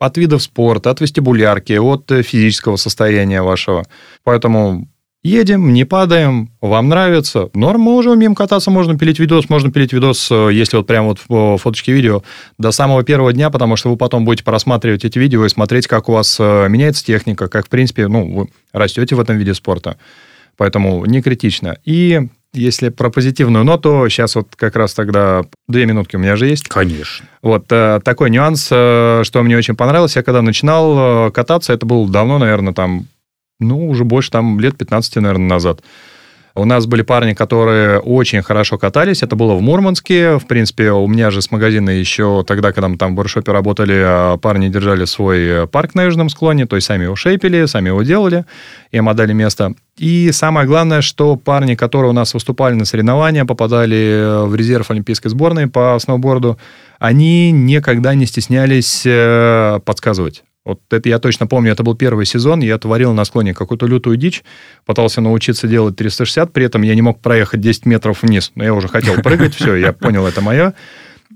от 0.01 0.17
видов 0.19 0.43
спорта, 0.43 0.91
от 0.91 1.01
вестибулярки, 1.01 1.75
от 1.75 2.11
физического 2.27 2.75
состояния 2.75 3.43
вашего. 3.43 3.85
Поэтому 4.25 4.89
Едем, 5.25 5.73
не 5.73 5.85
падаем, 5.85 6.51
вам 6.61 6.91
нравится. 6.91 7.49
Норм, 7.55 7.81
мы 7.81 7.97
уже 7.97 8.11
умеем 8.11 8.35
кататься, 8.35 8.71
можно 8.71 8.99
пилить 8.99 9.19
видос, 9.19 9.49
можно 9.49 9.73
пилить 9.73 9.95
видос, 9.95 10.31
э, 10.31 10.51
если 10.53 10.77
вот 10.77 10.87
прямо 10.87 11.15
вот 11.17 11.61
фоточки 11.61 11.91
видео, 11.91 12.23
до 12.59 12.73
самого 12.73 13.03
первого 13.05 13.33
дня, 13.33 13.49
потому 13.49 13.77
что 13.77 13.89
вы 13.89 13.97
потом 13.97 14.27
будете 14.27 14.45
просматривать 14.45 15.03
эти 15.07 15.19
видео 15.19 15.47
и 15.47 15.49
смотреть, 15.49 15.87
как 15.87 16.11
у 16.11 16.13
вас 16.13 16.37
э, 16.39 16.69
меняется 16.69 17.03
техника, 17.07 17.49
как, 17.49 17.65
в 17.65 17.69
принципе, 17.71 18.07
ну, 18.07 18.31
вы 18.35 18.49
растете 18.75 19.15
в 19.15 19.21
этом 19.21 19.39
виде 19.39 19.55
спорта. 19.55 19.97
Поэтому 20.59 21.07
не 21.07 21.23
критично. 21.23 21.79
И 21.87 22.29
если 22.53 22.91
про 22.91 23.09
позитивную 23.09 23.65
ноту, 23.65 24.07
сейчас 24.11 24.37
вот 24.37 24.49
как 24.57 24.77
раз 24.77 24.93
тогда 24.93 25.45
две 25.69 25.87
минутки 25.87 26.17
у 26.17 26.19
меня 26.19 26.37
же 26.37 26.49
есть. 26.49 26.69
Конечно. 26.69 27.27
Вот 27.41 27.65
э, 27.71 28.01
такой 28.05 28.29
нюанс, 28.29 28.69
э, 28.71 29.23
что 29.25 29.43
мне 29.43 29.57
очень 29.57 29.75
понравилось. 29.75 30.17
Я 30.17 30.23
когда 30.23 30.43
начинал 30.43 31.29
э, 31.29 31.31
кататься, 31.31 31.73
это 31.73 31.87
было 31.87 32.07
давно, 32.09 32.39
наверное, 32.39 32.75
там 32.75 33.07
ну, 33.61 33.89
уже 33.89 34.05
больше 34.05 34.31
там 34.31 34.61
лет 34.61 34.77
15, 34.77 35.17
наверное, 35.17 35.49
назад. 35.49 35.83
У 36.57 36.65
нас 36.67 36.87
были 36.87 37.03
парни, 37.03 37.35
которые 37.35 37.99
очень 37.99 38.41
хорошо 38.41 38.79
катались. 38.79 39.25
Это 39.25 39.35
было 39.35 39.55
в 39.55 39.61
Мурманске. 39.61 40.39
В 40.39 40.47
принципе, 40.47 40.93
у 40.93 41.09
меня 41.09 41.33
же 41.33 41.43
с 41.43 41.51
магазина 41.51 41.91
еще 41.91 42.45
тогда, 42.47 42.71
когда 42.71 42.87
мы 42.87 42.97
там 42.97 43.13
в 43.13 43.17
баршопе 43.17 43.51
работали, 43.51 43.95
а 43.97 44.37
парни 44.37 44.69
держали 44.69 45.05
свой 45.05 45.67
парк 45.67 45.97
на 45.97 46.05
южном 46.05 46.29
склоне, 46.29 46.67
то 46.67 46.77
есть 46.77 46.87
сами 46.87 47.05
его 47.05 47.17
шейпили, 47.17 47.65
сами 47.67 47.89
его 47.89 48.05
делали, 48.05 48.45
им 48.93 49.09
отдали 49.09 49.33
место. 49.33 49.75
И 49.99 50.31
самое 50.31 50.65
главное, 50.65 51.01
что 51.01 51.35
парни, 51.35 51.75
которые 51.75 52.11
у 52.11 52.15
нас 52.15 52.35
выступали 52.35 52.75
на 52.75 52.85
соревнования, 52.85 53.45
попадали 53.45 54.47
в 54.47 54.55
резерв 54.55 54.93
олимпийской 54.93 55.29
сборной 55.29 55.67
по 55.67 55.99
сноуборду, 55.99 56.57
они 57.01 57.51
никогда 57.51 58.15
не 58.15 58.27
стеснялись 58.27 59.03
э, 59.05 59.81
подсказывать. 59.85 60.45
Вот 60.65 60.81
это 60.91 61.09
я 61.09 61.19
точно 61.19 61.47
помню, 61.47 61.73
это 61.73 61.83
был 61.83 61.95
первый 61.95 62.25
сезон, 62.25 62.61
я 62.61 62.79
творил 62.79 63.13
на 63.13 63.25
склоне 63.25 63.53
какую-то 63.53 63.87
лютую 63.87 64.17
дичь, 64.17 64.43
пытался 64.87 65.21
научиться 65.21 65.69
делать 65.69 65.97
360, 65.97 66.53
при 66.53 66.65
этом 66.65 66.83
я 66.83 66.95
не 66.95 67.03
мог 67.03 67.21
проехать 67.21 67.61
10 67.61 67.85
метров 67.85 68.23
вниз, 68.23 68.51
но 68.55 68.65
я 68.65 68.73
уже 68.73 68.89
хотел 68.89 69.15
прыгать, 69.23 69.55
все, 69.55 69.75
я 69.75 69.93
понял, 69.93 70.27
это 70.27 70.41
мое. 70.41 70.73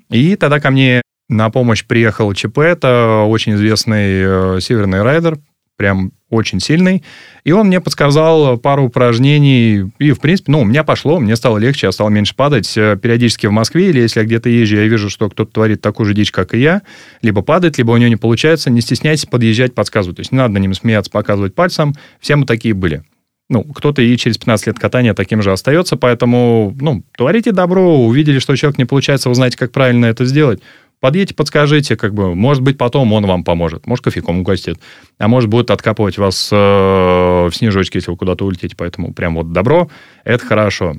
И 0.08 0.36
тогда 0.36 0.60
ко 0.60 0.70
мне 0.70 1.02
на 1.28 1.50
помощь 1.50 1.84
приехал 1.84 2.32
ЧП, 2.32 2.58
это 2.58 3.24
очень 3.28 3.54
известный 3.54 4.56
э, 4.56 4.60
северный 4.60 5.02
райдер, 5.02 5.38
прям 5.76 6.12
очень 6.30 6.60
сильный. 6.60 7.02
И 7.44 7.52
он 7.52 7.68
мне 7.68 7.80
подсказал 7.80 8.58
пару 8.58 8.84
упражнений. 8.84 9.90
И, 9.98 10.12
в 10.12 10.20
принципе, 10.20 10.52
ну, 10.52 10.60
у 10.60 10.64
меня 10.64 10.84
пошло, 10.84 11.18
мне 11.18 11.36
стало 11.36 11.58
легче, 11.58 11.86
я 11.86 11.92
стал 11.92 12.10
меньше 12.10 12.34
падать. 12.34 12.76
Э, 12.76 12.96
периодически 13.00 13.46
в 13.46 13.52
Москве 13.52 13.88
или 13.88 14.00
если 14.00 14.20
я 14.20 14.26
где-то 14.26 14.48
езжу, 14.48 14.76
я 14.76 14.86
вижу, 14.86 15.08
что 15.08 15.30
кто-то 15.30 15.50
творит 15.50 15.80
такую 15.80 16.06
же 16.06 16.14
дичь, 16.14 16.30
как 16.30 16.54
и 16.54 16.58
я, 16.58 16.82
либо 17.22 17.42
падает, 17.42 17.78
либо 17.78 17.92
у 17.92 17.96
него 17.96 18.08
не 18.08 18.16
получается, 18.16 18.70
не 18.70 18.80
стесняйтесь 18.80 19.26
подъезжать, 19.26 19.74
подсказывать. 19.74 20.16
То 20.16 20.20
есть 20.20 20.32
не 20.32 20.38
надо 20.38 20.54
на 20.54 20.58
ним 20.58 20.74
смеяться, 20.74 21.10
показывать 21.10 21.54
пальцем. 21.54 21.94
Все 22.20 22.36
мы 22.36 22.44
такие 22.44 22.74
были. 22.74 23.02
Ну, 23.50 23.64
кто-то 23.64 24.02
и 24.02 24.14
через 24.18 24.36
15 24.36 24.66
лет 24.66 24.78
катания 24.78 25.14
таким 25.14 25.40
же 25.40 25.52
остается, 25.52 25.96
поэтому, 25.96 26.76
ну, 26.78 27.02
творите 27.16 27.52
добро, 27.52 27.98
увидели, 28.04 28.40
что 28.40 28.54
человек 28.56 28.76
не 28.76 28.84
получается, 28.84 29.30
вы 29.30 29.34
знаете, 29.34 29.56
как 29.56 29.72
правильно 29.72 30.04
это 30.04 30.26
сделать 30.26 30.60
подъедьте, 31.00 31.34
подскажите, 31.34 31.96
как 31.96 32.14
бы, 32.14 32.34
может 32.34 32.62
быть, 32.62 32.78
потом 32.78 33.12
он 33.12 33.26
вам 33.26 33.44
поможет, 33.44 33.86
может, 33.86 34.04
кофейком 34.04 34.40
угостит, 34.40 34.78
а 35.18 35.28
может, 35.28 35.48
будет 35.48 35.70
откапывать 35.70 36.18
вас 36.18 36.50
э, 36.52 36.56
в 36.56 37.52
снежочке, 37.52 37.98
если 37.98 38.10
вы 38.10 38.16
куда-то 38.16 38.44
улетите, 38.44 38.74
поэтому 38.76 39.12
прям 39.12 39.34
вот 39.34 39.52
добро, 39.52 39.90
это 40.24 40.44
хорошо, 40.44 40.96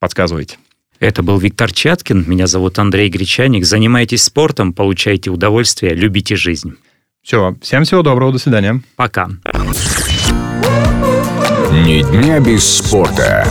подсказывайте. 0.00 0.58
Это 0.98 1.22
был 1.22 1.38
Виктор 1.38 1.72
Чаткин, 1.72 2.24
меня 2.26 2.46
зовут 2.46 2.78
Андрей 2.78 3.10
Гречаник. 3.10 3.66
Занимайтесь 3.66 4.22
спортом, 4.22 4.72
получайте 4.72 5.30
удовольствие, 5.30 5.94
любите 5.94 6.36
жизнь. 6.36 6.74
Все, 7.22 7.56
всем 7.60 7.84
всего 7.84 8.02
доброго, 8.02 8.32
до 8.32 8.38
свидания. 8.38 8.80
Пока. 8.94 9.28
Ни 11.72 12.02
дня 12.10 12.40
без 12.40 12.64
спорта. 12.64 13.46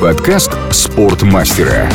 Подкаст 0.00 0.52
«Спортмастера». 0.70 1.88